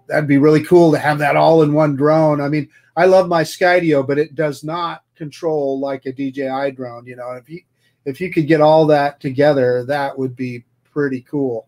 [0.08, 2.40] That'd be really cool to have that all in one drone.
[2.40, 7.06] I mean, I love my Skydio, but it does not control like a DJI drone.
[7.06, 7.62] You know, if you
[8.06, 11.68] if you could get all that together, that would be pretty cool.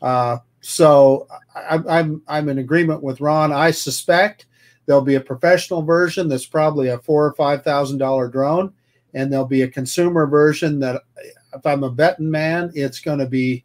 [0.00, 3.52] Uh, so I, I'm I'm in agreement with Ron.
[3.52, 4.46] I suspect
[4.90, 8.72] there'll be a professional version that's probably a four or five thousand dollar drone,
[9.14, 11.02] and there'll be a consumer version that,
[11.54, 13.64] if I'm a betting man, it's going to be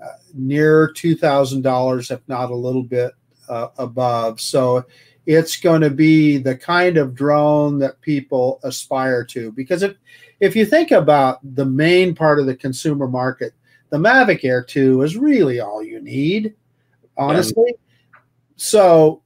[0.00, 3.10] uh, near two thousand dollars, if not a little bit
[3.48, 4.40] uh, above.
[4.40, 4.84] So
[5.26, 9.50] it's going to be the kind of drone that people aspire to.
[9.50, 9.96] Because if
[10.38, 13.54] if you think about the main part of the consumer market,
[13.88, 16.54] the Mavic Air 2 is really all you need,
[17.16, 17.64] honestly.
[17.66, 18.18] Yeah.
[18.54, 19.22] So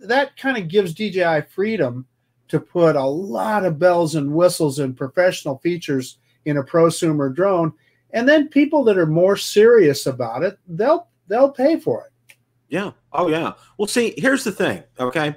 [0.00, 2.06] that kind of gives DJI freedom
[2.48, 7.72] to put a lot of bells and whistles and professional features in a prosumer drone.
[8.12, 12.34] And then people that are more serious about it, they'll they'll pay for it.
[12.68, 12.92] Yeah.
[13.12, 13.52] Oh yeah.
[13.78, 14.82] Well, see, here's the thing.
[14.98, 15.36] Okay,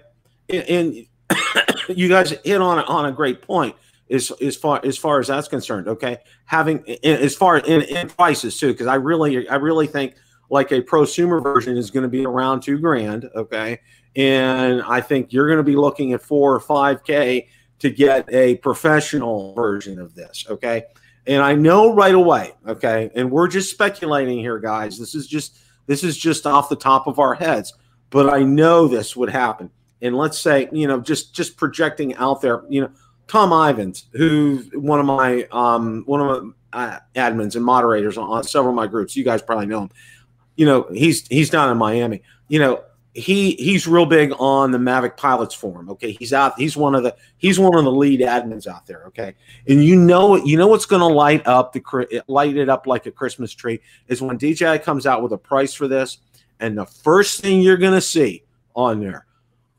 [0.49, 1.07] and, and
[1.89, 3.75] you guys hit on on a great point
[4.09, 5.87] as as far as far as that's concerned.
[5.87, 10.15] Okay, having as far in, in prices too, because I really I really think
[10.49, 13.29] like a prosumer version is going to be around two grand.
[13.35, 13.79] Okay,
[14.15, 17.47] and I think you're going to be looking at four or five k
[17.79, 20.45] to get a professional version of this.
[20.49, 20.83] Okay.
[21.25, 24.99] And I know right away, okay, and we're just speculating here, guys.
[24.99, 27.73] This is just this is just off the top of our heads,
[28.09, 29.69] but I know this would happen.
[30.01, 32.91] And let's say, you know, just just projecting out there, you know,
[33.27, 38.29] Tom Ivins, who one of my um, one of my uh, admins and moderators on,
[38.29, 39.15] on several of my groups.
[39.15, 39.89] You guys probably know him.
[40.57, 42.21] You know, he's he's down in Miami.
[42.49, 42.83] You know,
[43.13, 45.89] he he's real big on the Mavic Pilots forum.
[45.91, 46.59] Okay, he's out.
[46.59, 49.03] He's one of the he's one of the lead admins out there.
[49.07, 49.35] Okay,
[49.67, 53.05] and you know you know what's going to light up the light it up like
[53.05, 56.17] a Christmas tree is when DJI comes out with a price for this,
[56.59, 58.43] and the first thing you're going to see
[58.75, 59.27] on there,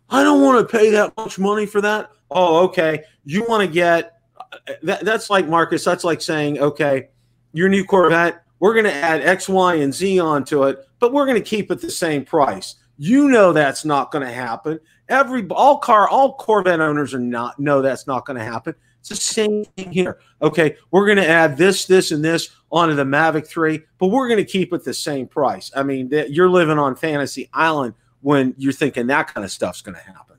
[0.09, 2.11] I don't want to pay that much money for that.
[2.31, 3.03] Oh, okay.
[3.25, 5.05] You want to get uh, that?
[5.05, 5.85] That's like Marcus.
[5.85, 7.09] That's like saying, okay,
[7.53, 8.43] your new Corvette.
[8.61, 11.71] We're going to add X, Y, and Z onto it, but we're going to keep
[11.71, 14.79] it the same price you know that's not going to happen.
[15.09, 18.75] Every all car, all Corvette owners are not know that's not going to happen.
[19.01, 20.19] It's the same thing here.
[20.41, 24.29] Okay, we're going to add this, this, and this onto the Mavic 3, but we're
[24.29, 25.71] going to keep it the same price.
[25.77, 27.93] I mean, you're living on Fantasy Island
[28.23, 30.39] when you're thinking that kind of stuff's going to happen.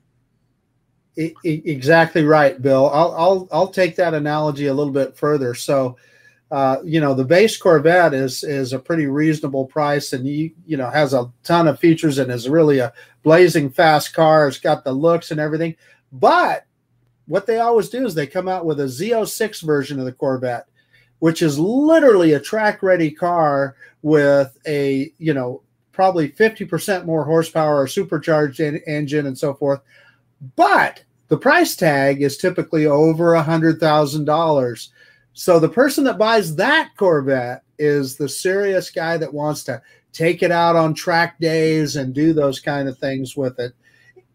[1.44, 2.90] Exactly right, Bill.
[2.90, 5.54] I'll, I'll I'll take that analogy a little bit further.
[5.54, 5.96] So,
[6.50, 10.76] uh, you know, the base Corvette is is a pretty reasonable price, and you you
[10.76, 12.92] know has a ton of features and is really a
[13.24, 14.46] blazing fast car.
[14.46, 15.74] It's got the looks and everything.
[16.12, 16.64] But
[17.26, 20.68] what they always do is they come out with a Z06 version of the Corvette,
[21.18, 27.84] which is literally a track ready car with a you know probably 50% more horsepower,
[27.84, 29.80] a supercharged en- engine, and so forth.
[30.54, 34.92] But the price tag is typically over a hundred thousand dollars
[35.38, 39.82] so the person that buys that Corvette is the serious guy that wants to
[40.14, 43.74] take it out on track days and do those kind of things with it.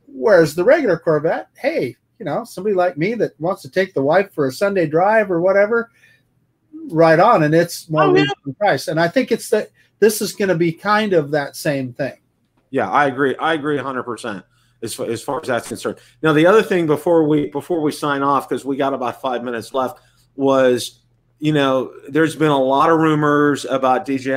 [0.05, 4.03] Whereas the regular Corvette, hey, you know, somebody like me that wants to take the
[4.03, 5.89] wife for a Sunday drive or whatever,
[6.91, 8.25] right on, and it's more oh, yeah.
[8.59, 8.87] price.
[8.87, 12.19] And I think it's that this is going to be kind of that same thing.
[12.69, 13.35] Yeah, I agree.
[13.37, 14.45] I agree 100 percent
[14.83, 15.97] as far, as far as that's concerned.
[16.21, 19.43] Now, the other thing before we before we sign off because we got about five
[19.43, 19.99] minutes left
[20.35, 20.99] was
[21.39, 24.31] you know there's been a lot of rumors about DJI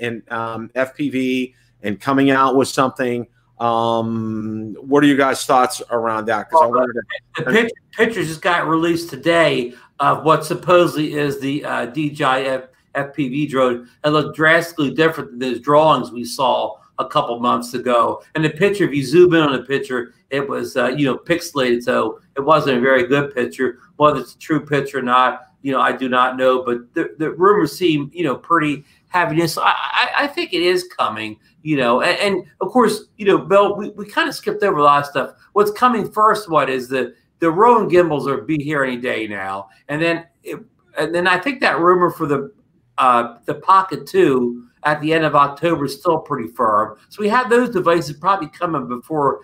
[0.00, 3.26] and um, FPV and coming out with something.
[3.58, 6.48] Um, what are you guys' thoughts around that?
[6.48, 7.44] Because well, I wanted to.
[7.44, 12.64] The picture, pictures just got released today of what supposedly is the uh, DJI F,
[12.94, 13.88] FPV drone.
[14.02, 18.22] It looked drastically different than those drawings we saw a couple months ago.
[18.34, 21.16] And the picture, if you zoom in on the picture, it was uh, you know
[21.18, 23.78] pixelated, so it wasn't a very good picture.
[23.96, 27.14] Whether it's a true picture or not, you know, I do not know, but the,
[27.18, 29.46] the rumors seem, you know, pretty heavy.
[29.46, 33.26] So I, I, I think it is coming, you know, and, and of course, you
[33.26, 35.34] know, Bill, we, we kind of skipped over a lot of stuff.
[35.52, 39.68] What's coming first, what is the, the Ronin gimbals are be here any day now.
[39.88, 40.58] And then it,
[40.98, 42.52] and then I think that rumor for the
[42.98, 46.98] uh, the Pocket Two at the end of October is still pretty firm.
[47.08, 49.40] So we have those devices probably coming before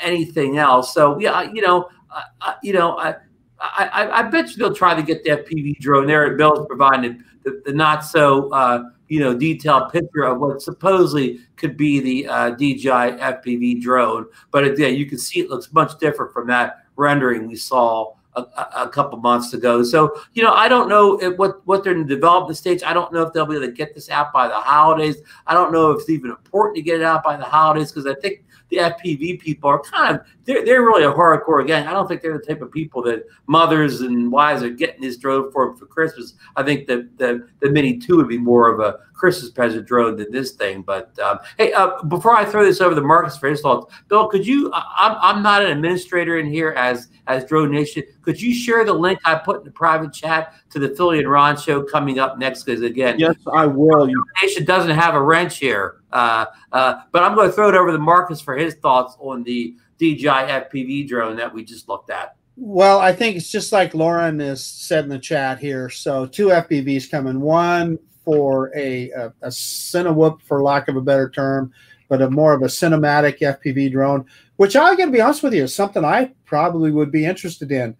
[0.00, 0.94] anything else.
[0.94, 3.14] So yeah, you know, uh, you know, I,
[3.60, 6.36] I, I bet you they'll try to get the FPV drone there.
[6.36, 11.76] Bill's providing the, the not so uh, you know detailed picture of what supposedly could
[11.76, 16.32] be the uh, DJI FPV drone, but again, you can see it looks much different
[16.32, 19.82] from that rendering we saw a, a, couple months ago.
[19.82, 22.82] So, you know, I don't know what what they're in the development stage.
[22.82, 25.16] I don't know if they'll be able to get this out by the holidays.
[25.46, 28.06] I don't know if it's even important to get it out by the holidays because
[28.06, 31.86] I think the FPV people are kind of they're, they're really a hardcore gang.
[31.86, 35.16] I don't think they're the type of people that mothers and wives are getting this
[35.16, 36.34] drone for for Christmas.
[36.56, 40.16] I think that the, the Mini Two would be more of a Christmas present drone
[40.16, 40.82] than this thing.
[40.82, 44.28] But um, hey, uh, before I throw this over to Marcus for his thoughts, Bill,
[44.28, 44.70] could you?
[44.72, 48.04] I'm I'm not an administrator in here as as Drone Nation.
[48.22, 51.30] Could you share the link I put in the private chat to the Philly and
[51.30, 52.62] Ron show coming up next?
[52.62, 54.06] Because again, yes, I will.
[54.06, 55.96] Drone Nation doesn't have a wrench here.
[56.12, 59.42] Uh, uh, but I'm going to throw it over to Marcus for his thoughts on
[59.42, 62.36] the DJI FPV drone that we just looked at.
[62.56, 65.88] Well, I think it's just like Lauren has said in the chat here.
[65.90, 67.40] So two FPVs coming.
[67.40, 67.98] One
[68.28, 71.72] for a a, a Cinewhoop, for lack of a better term,
[72.10, 74.26] but a more of a cinematic FPV drone,
[74.56, 77.72] which I got to be honest with you, is something I probably would be interested
[77.72, 77.96] in,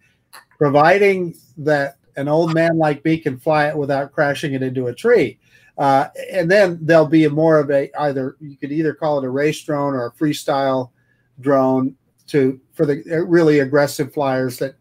[0.59, 4.93] providing that an old man like me can fly it without crashing it into a
[4.93, 5.39] tree.
[5.79, 9.25] Uh, and then there'll be a more of a either you could either call it
[9.25, 10.91] a race drone or a freestyle
[11.39, 11.95] drone
[12.27, 14.75] to for the uh, really aggressive flyers that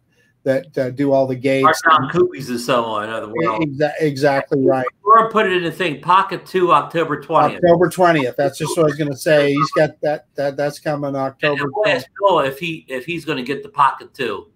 [0.49, 1.83] that uh, do all the gates.
[1.83, 3.09] Tom Coopies and so on.
[3.09, 3.31] Other
[3.61, 4.87] Exa- exactly right.
[5.09, 6.03] Or put it in the thing.
[6.03, 7.65] Pocket two, October twentieth.
[7.65, 8.37] October twentieth.
[8.37, 9.55] That's just what I was going to say.
[9.55, 10.27] He's got that.
[10.35, 11.65] That that's coming October.
[11.87, 14.51] And Bill if he if he's going to get the pocket two.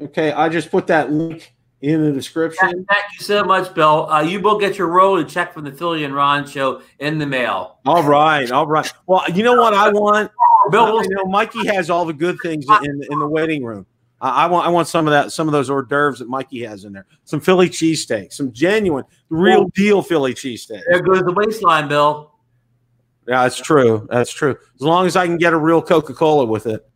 [0.00, 2.68] Okay, I just put that link in the description.
[2.68, 4.10] Thank you so much, Bill.
[4.10, 7.16] Uh, you will get your roll and check from the Philly and Ron show in
[7.16, 7.78] the mail.
[7.86, 8.92] All right, all right.
[9.06, 10.30] Well, you know what I want,
[10.70, 11.02] Bill.
[11.02, 13.86] You know, Mikey has all the good things in in the waiting room.
[14.20, 16.62] I, I want I want some of that, some of those hors d'oeuvres that Mikey
[16.64, 17.06] has in there.
[17.24, 20.82] Some Philly cheesesteak, some genuine, real deal Philly cheesesteak.
[20.88, 22.32] There goes the waistline, Bill.
[23.26, 24.06] Yeah, that's true.
[24.10, 24.56] That's true.
[24.74, 26.86] As long as I can get a real Coca Cola with it.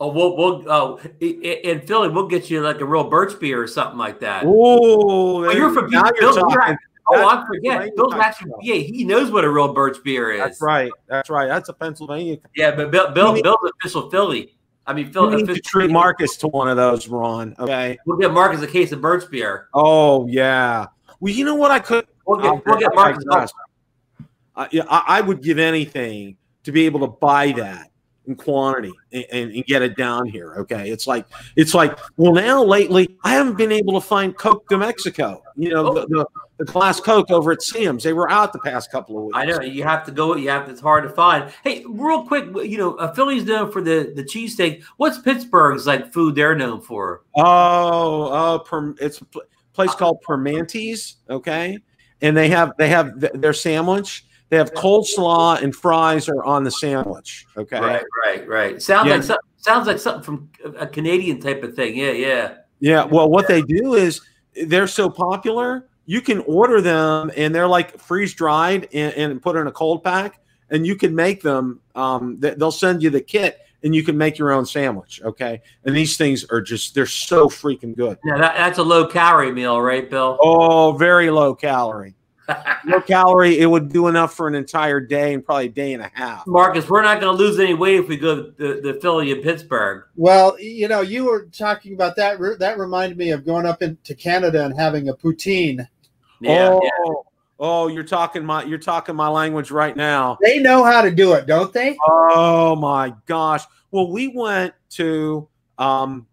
[0.00, 3.66] Oh, we'll, we'll oh, in Philly, we'll get you like a real birch beer or
[3.66, 4.44] something like that.
[4.46, 6.78] Oh, well, you're from now Bill, you're you're
[7.10, 7.96] Oh, I forget.
[7.96, 10.40] Bill's actually, yeah, he knows what a real birch beer is.
[10.40, 10.92] That's right.
[11.06, 11.48] That's right.
[11.48, 12.36] That's a Pennsylvania.
[12.54, 14.57] Yeah, but Bill, Bill Bill's official Philly.
[14.88, 15.30] I mean, Phil.
[15.30, 17.54] You need to treat Marcus to one of those, Ron.
[17.58, 17.98] Okay.
[18.06, 19.68] We'll get Marcus a case of birch beer.
[19.74, 20.86] Oh yeah.
[21.20, 21.70] Well, you know what?
[21.70, 22.06] I could.
[22.26, 23.52] We'll get, we'll get Marcus.
[24.56, 27.87] I, yeah, I, I would give anything to be able to buy that
[28.28, 30.54] in quantity and, and, and, get it down here.
[30.58, 30.90] Okay.
[30.90, 31.26] It's like,
[31.56, 35.70] it's like, well, now lately, I haven't been able to find Coke de Mexico, you
[35.70, 36.26] know, the, the,
[36.58, 38.04] the glass Coke over at Sam's.
[38.04, 39.36] They were out the past couple of weeks.
[39.36, 39.60] I know.
[39.62, 41.52] You have to go, you have to, it's hard to find.
[41.64, 44.84] Hey, real quick, you know, uh, Philly's known for the, the cheesesteak.
[44.98, 47.22] What's Pittsburgh's like food they're known for?
[47.34, 49.26] Oh, uh, per, it's a
[49.72, 51.16] place called Primanti's.
[51.30, 51.78] Okay.
[52.20, 56.70] And they have, they have their sandwich they have coleslaw and fries are on the
[56.70, 57.46] sandwich.
[57.56, 57.78] Okay.
[57.78, 58.82] Right, right, right.
[58.82, 59.14] Sounds yeah.
[59.16, 61.96] like some, sounds like something from a Canadian type of thing.
[61.96, 62.54] Yeah, yeah.
[62.80, 63.04] Yeah.
[63.04, 64.20] Well, what they do is
[64.66, 69.56] they're so popular, you can order them and they're like freeze dried and, and put
[69.56, 70.40] in a cold pack,
[70.70, 71.80] and you can make them.
[71.94, 75.20] Um, they'll send you the kit and you can make your own sandwich.
[75.24, 75.60] Okay.
[75.84, 78.18] And these things are just, they're so freaking good.
[78.24, 80.36] Yeah, that, that's a low calorie meal, right, Bill?
[80.40, 82.14] Oh, very low calorie
[82.84, 83.58] no calorie.
[83.58, 86.46] It would do enough for an entire day and probably a day and a half.
[86.46, 89.32] Marcus, we're not going to lose any weight if we go to the, the Philly
[89.32, 90.04] and Pittsburgh.
[90.16, 92.38] Well, you know, you were talking about that.
[92.58, 95.86] That reminded me of going up into Canada and having a poutine.
[96.40, 97.14] Yeah, oh, yeah.
[97.58, 100.38] oh, you're talking my you're talking my language right now.
[100.42, 101.96] They know how to do it, don't they?
[102.06, 103.64] Oh my gosh.
[103.90, 106.26] Well, we went to um,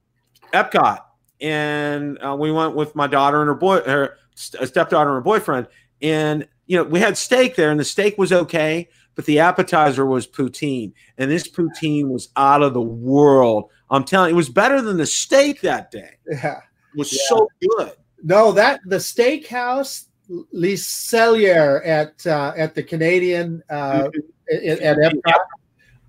[0.53, 0.99] Epcot
[1.41, 5.68] and uh, we went with my daughter and her boy, her stepdaughter and her boyfriend,
[6.02, 10.06] and you know we had steak there and the steak was okay but the appetizer
[10.06, 14.50] was poutine and this poutine was out of the world i'm telling you it was
[14.50, 16.58] better than the steak that day yeah
[16.93, 17.20] it was yeah.
[17.28, 17.91] so good
[18.24, 20.06] no that the steakhouse
[20.52, 24.70] Les Cellier at uh, at the Canadian uh, mm-hmm.
[24.70, 25.34] at, at Epcot.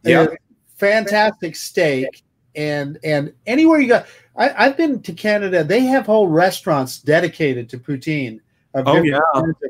[0.05, 0.37] Yep.
[0.77, 2.23] Fantastic steak,
[2.55, 4.05] and and anywhere you go,
[4.37, 5.65] I, I've been to Canada.
[5.65, 8.41] They have whole restaurants dedicated to poutine
[8.77, 9.21] of oh, yeah.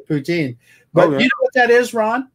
[0.08, 0.56] poutine.
[0.92, 1.18] But oh, yeah.
[1.18, 2.30] you know what that is, Ron?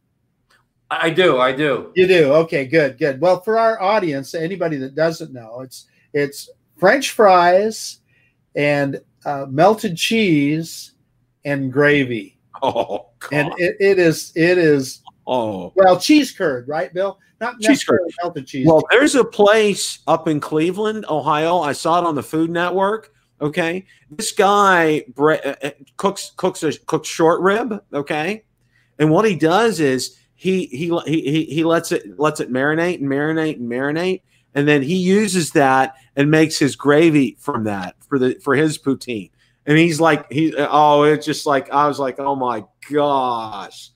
[0.90, 1.38] I do.
[1.38, 1.92] I do.
[1.94, 2.32] You do.
[2.32, 3.20] Okay, good, good.
[3.20, 7.98] Well, for our audience, anybody that doesn't know, it's it's French fries
[8.54, 10.92] and uh, melted cheese
[11.44, 12.38] and gravy.
[12.62, 13.32] Oh, God.
[13.32, 15.72] And it, it is it is oh.
[15.74, 17.18] well cheese curd, right, Bill?
[17.40, 18.66] Not Cheese necessarily melted cheese.
[18.68, 21.58] Well, there's a place up in Cleveland, Ohio.
[21.58, 23.12] I saw it on the Food Network.
[23.42, 25.24] Okay, this guy uh,
[25.64, 27.82] uh, cooks cooks a cooks short rib.
[27.92, 28.44] Okay,
[29.00, 33.08] and what he does is he he he he, lets it lets it marinate and
[33.08, 34.22] marinate and marinate,
[34.54, 38.78] and then he uses that and makes his gravy from that for the for his
[38.78, 39.30] poutine.
[39.66, 43.90] And he's like he oh it's just like I was like oh my gosh.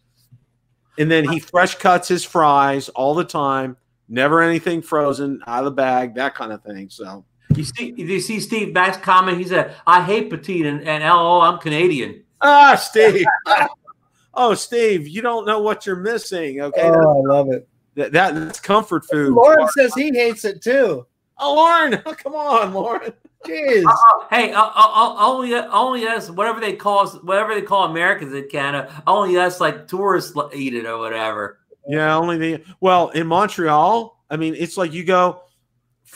[0.98, 3.76] And then he fresh cuts his fries all the time,
[4.08, 6.88] never anything frozen out of the bag, that kind of thing.
[6.90, 7.25] So
[7.56, 9.38] You see, you see Steve Mack's comment.
[9.38, 13.24] He said, "I hate poutine and, and LO, I'm Canadian." ah, Steve.
[14.34, 16.60] oh, Steve, you don't know what you're missing.
[16.60, 17.68] Okay, oh, I love it.
[17.94, 19.32] that, that that's comfort food.
[19.32, 21.06] Lauren says he hates it too.
[21.38, 23.12] Oh, Lauren, come on, Lauren.
[23.44, 23.84] Jeez.
[23.84, 27.84] Uh, hey, uh, uh, uh, only only us, whatever they call us, whatever they call
[27.84, 31.60] Americans in Canada, only us like tourists eat it or whatever.
[31.88, 34.20] Yeah, only the well in Montreal.
[34.28, 35.42] I mean, it's like you go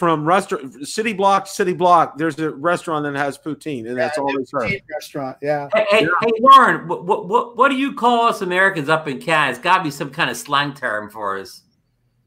[0.00, 2.16] from restaurant city block city block.
[2.16, 4.72] There's a restaurant that has poutine, and that's Yeah, all they serve.
[4.90, 5.36] Restaurant.
[5.42, 5.68] Yeah.
[5.74, 9.20] Hey, hey, hey Lauren, what, what what what do you call us Americans up in
[9.20, 9.50] Canada?
[9.50, 11.64] It's got to be some kind of slang term for us.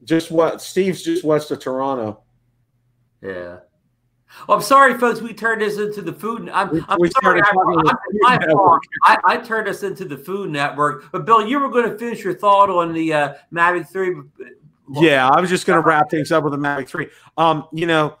[0.04, 2.22] Just what Steve's just west of Toronto.
[3.20, 3.58] Yeah.
[4.46, 5.20] Well, I'm sorry, folks.
[5.20, 6.48] We turned this into the food.
[6.50, 7.40] I'm, We- I'm we sorry.
[7.40, 8.52] started I, I, my Network.
[8.56, 8.80] fault.
[9.02, 11.10] I, I turned us into the Food Network.
[11.10, 14.14] But Bill, you were going to finish your thought on the uh, Mavic Three.
[14.90, 17.08] Yeah, I was just going to wrap things up with a Mavic Three.
[17.36, 18.18] Um, you know,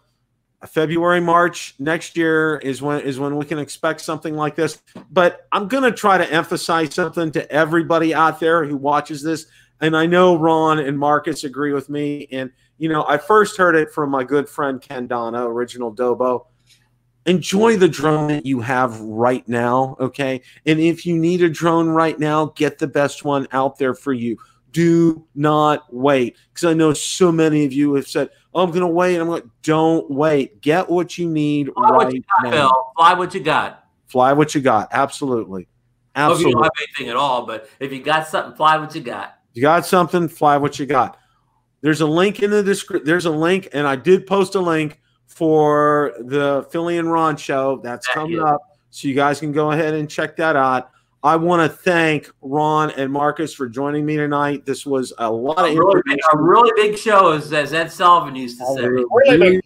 [0.66, 4.80] February, March next year is when is when we can expect something like this.
[5.10, 9.46] But I'm going to try to emphasize something to everybody out there who watches this.
[9.80, 12.28] And I know Ron and Marcus agree with me.
[12.32, 16.46] And you know, I first heard it from my good friend Ken Donna, original Dobo.
[17.26, 20.42] Enjoy the drone that you have right now, okay?
[20.66, 24.12] And if you need a drone right now, get the best one out there for
[24.12, 24.36] you
[24.74, 28.80] do not wait because I know so many of you have said, "Oh, I'm going
[28.82, 30.60] to wait." I'm like, "Don't wait.
[30.60, 32.50] Get what you need Fly what right you got, now.
[32.50, 32.92] Bill.
[32.96, 33.84] Fly what you got.
[34.08, 34.88] Fly what you got.
[34.92, 35.66] Absolutely,
[36.14, 36.62] Well, if you don't absolutely.
[36.64, 39.38] have anything at all, but if you got something, fly what you got.
[39.54, 40.28] You got something.
[40.28, 41.16] Fly what you got.
[41.80, 43.06] There's a link in the description.
[43.06, 47.80] There's a link, and I did post a link for the Philly and Ron show.
[47.82, 48.60] That's coming up,
[48.90, 50.90] so you guys can go ahead and check that out.
[51.24, 54.66] I want to thank Ron and Marcus for joining me tonight.
[54.66, 56.38] This was a lot of really, big, information.
[56.38, 58.86] a really big show, as, as Ed Sullivan used to say.
[58.86, 59.60] Really big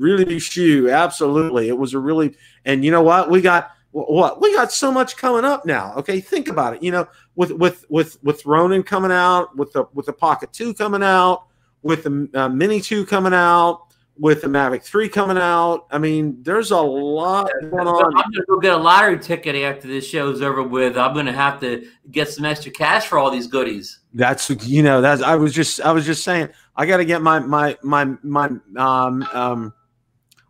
[0.00, 0.90] really big shoe.
[0.90, 2.34] Absolutely, it was a really.
[2.64, 3.30] And you know what?
[3.30, 5.94] We got what we got so much coming up now.
[5.96, 6.82] Okay, think about it.
[6.82, 10.72] You know, with with with with Ronin coming out, with the with the Pocket Two
[10.72, 11.44] coming out,
[11.82, 13.89] with the uh, Mini Two coming out,
[14.20, 15.86] with the Mavic Three coming out.
[15.90, 18.04] I mean, there's a lot going on.
[18.04, 20.98] I'm gonna go get a lottery ticket after this show's over with.
[20.98, 24.00] I'm gonna have to get some extra cash for all these goodies.
[24.12, 27.22] That's you know that's I was just I was just saying I got to get
[27.22, 29.74] my my my my um um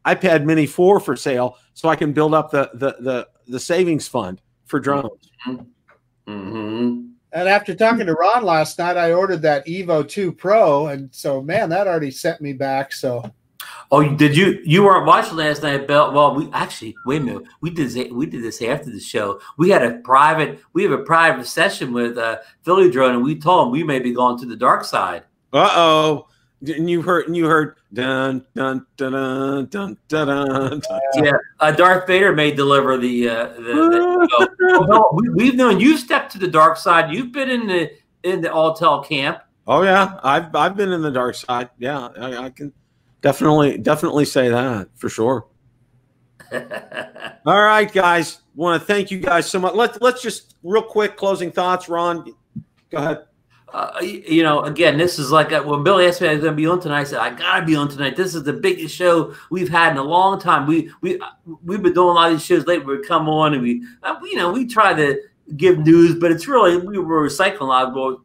[0.04, 4.08] iPad Mini four for sale so I can build up the the the the savings
[4.08, 5.30] fund for drones.
[5.46, 7.06] Mm-hmm.
[7.32, 10.88] And after talking to Ron last night, I ordered that Evo 2 Pro.
[10.88, 12.92] And so, man, that already sent me back.
[12.92, 13.22] So,
[13.92, 14.60] Oh, did you?
[14.64, 16.12] You weren't watching last night, Bill?
[16.12, 17.42] Well, we actually wait a minute.
[17.60, 19.40] We did this, we did this after the show.
[19.56, 20.60] We had a private.
[20.72, 23.98] We have a private session with uh, Philly Drone, and we told him we may
[23.98, 25.24] be going to the dark side.
[25.52, 26.28] Uh oh.
[26.66, 30.80] And you heard and you heard dun dun dun dun dun dun dun.
[30.80, 31.00] dun.
[31.14, 33.28] Yeah, uh, Darth Vader may deliver the.
[33.28, 34.28] Uh, the, the
[34.72, 37.12] oh, no, we, we've known you stepped to the dark side.
[37.12, 37.90] You've been in the
[38.22, 39.40] in the Autel camp.
[39.66, 41.70] Oh yeah, I've I've been in the dark side.
[41.78, 42.74] Yeah, I, I can
[43.20, 45.46] definitely definitely say that for sure.
[46.52, 48.40] All right, guys.
[48.54, 49.74] Want to thank you guys so much.
[49.74, 51.88] Let's let's just real quick closing thoughts.
[51.88, 52.34] Ron,
[52.90, 53.24] go ahead.
[53.72, 56.52] uh, you know, again, this is like uh, when Billy asked me I was going
[56.52, 57.00] to be on tonight.
[57.00, 58.16] I said I got to be on tonight.
[58.16, 60.66] This is the biggest show we've had in a long time.
[60.66, 61.20] We we
[61.62, 62.96] we've been doing a lot of these shows lately.
[62.96, 65.20] We come on and we, uh, we- you know, we try to
[65.56, 68.20] give news, but it's really we were recycling a lot of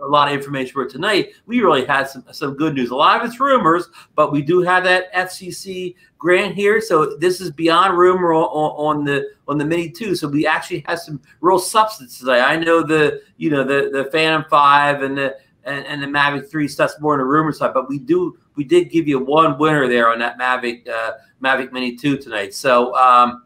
[0.00, 1.32] a lot of information for tonight.
[1.46, 2.90] We really had some some good news.
[2.90, 6.80] A lot of it's rumors, but we do have that FCC grant here.
[6.80, 10.14] So this is beyond rumor on, on, the on the Mini Two.
[10.14, 12.40] So we actually have some real substance today.
[12.40, 16.50] I know the you know the the Phantom Five and the and, and the Mavic
[16.50, 19.58] Three stuff's more on the rumor side, but we do we did give you one
[19.58, 21.12] winner there on that Mavic uh,
[21.42, 22.54] Mavic Mini Two tonight.
[22.54, 22.94] So.
[22.94, 23.44] Um,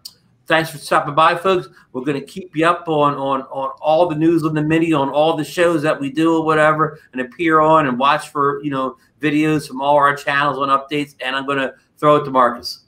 [0.53, 1.69] Thanks for stopping by, folks.
[1.95, 4.93] We're going to keep you up on on on all the news on the mini,
[4.93, 8.63] on all the shows that we do or whatever, and appear on and watch for
[8.63, 11.15] you know videos from all our channels on updates.
[11.25, 12.82] And I'm going to throw it to Marcus.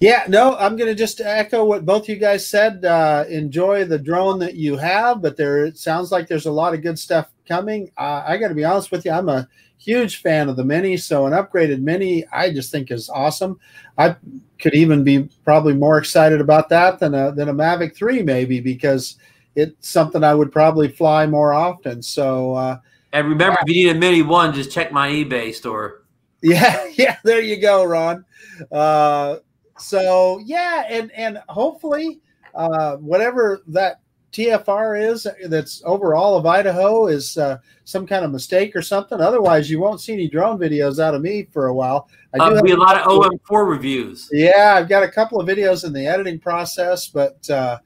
[0.00, 2.84] Yeah, no, I'm going to just echo what both you guys said.
[2.84, 6.72] Uh, enjoy the drone that you have, but there it sounds like there's a lot
[6.72, 7.90] of good stuff coming.
[7.98, 10.96] Uh, I got to be honest with you, I'm a huge fan of the Mini,
[10.96, 13.58] so an upgraded Mini I just think is awesome.
[13.96, 14.14] I
[14.60, 18.60] could even be probably more excited about that than a than a Mavic 3 maybe
[18.60, 19.16] because
[19.56, 22.02] it's something I would probably fly more often.
[22.02, 22.78] So uh,
[23.12, 26.02] and remember, if you need a Mini One, just check my eBay store.
[26.42, 28.24] Yeah, yeah, there you go, Ron.
[28.70, 29.36] Uh,
[29.78, 32.20] so yeah, and and hopefully,
[32.54, 34.00] uh, whatever that
[34.32, 39.20] TFR is that's over all of Idaho is uh, some kind of mistake or something.
[39.20, 42.08] Otherwise, you won't see any drone videos out of me for a while.
[42.34, 44.28] I do uh, be a lot of OM4 reviews.
[44.30, 47.78] Yeah, I've got a couple of videos in the editing process, but uh,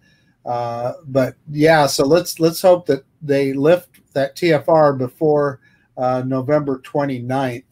[0.44, 1.86] uh, but yeah.
[1.86, 5.60] So let's let's hope that they lift that TFR before
[5.96, 7.64] uh, November 29th.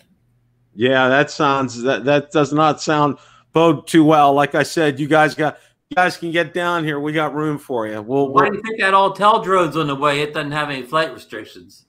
[0.77, 3.18] Yeah, that sounds that that does not sound
[3.53, 4.32] bode too well.
[4.32, 5.59] Like I said, you guys got
[5.90, 7.01] you guys can get down here.
[7.01, 8.01] We got room for you.
[8.01, 10.20] We'll, Why we'll, do you think that Autel drone's on the way?
[10.20, 11.86] It doesn't have any flight restrictions.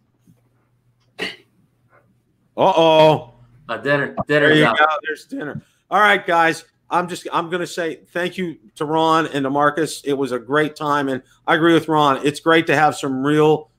[1.20, 3.34] Uh oh.
[3.70, 4.16] Uh, dinner.
[4.28, 4.50] Dinner.
[4.50, 4.78] There you out.
[4.78, 4.86] go.
[5.04, 5.62] There's dinner.
[5.90, 6.66] All right, guys.
[6.90, 10.02] I'm just I'm going to say thank you to Ron and to Marcus.
[10.04, 12.26] It was a great time, and I agree with Ron.
[12.26, 13.72] It's great to have some real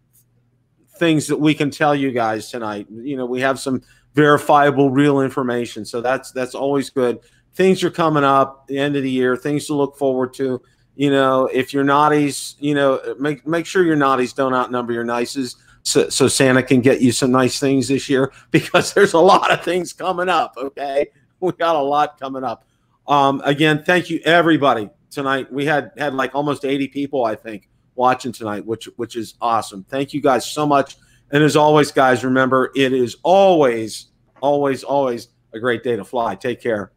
[0.97, 2.87] things that we can tell you guys tonight.
[2.91, 3.83] You know, we have some
[4.14, 7.20] verifiable, real information, so that's that's always good
[7.55, 10.61] things are coming up the end of the year, things to look forward to.
[10.95, 15.05] You know, if your naughties, you know, make make sure your naughties don't outnumber your
[15.05, 19.19] nices, so, so Santa can get you some nice things this year because there's a
[19.19, 20.55] lot of things coming up.
[20.57, 21.09] Okay,
[21.41, 22.67] we got a lot coming up.
[23.07, 25.53] Um, again, thank you everybody tonight.
[25.53, 29.85] We had had like almost 80 people, I think, watching tonight, which which is awesome.
[29.85, 30.97] Thank you guys so much.
[31.31, 34.09] And as always, guys, remember it is always,
[34.43, 36.35] always, always a great day to fly.
[36.35, 36.93] Take care.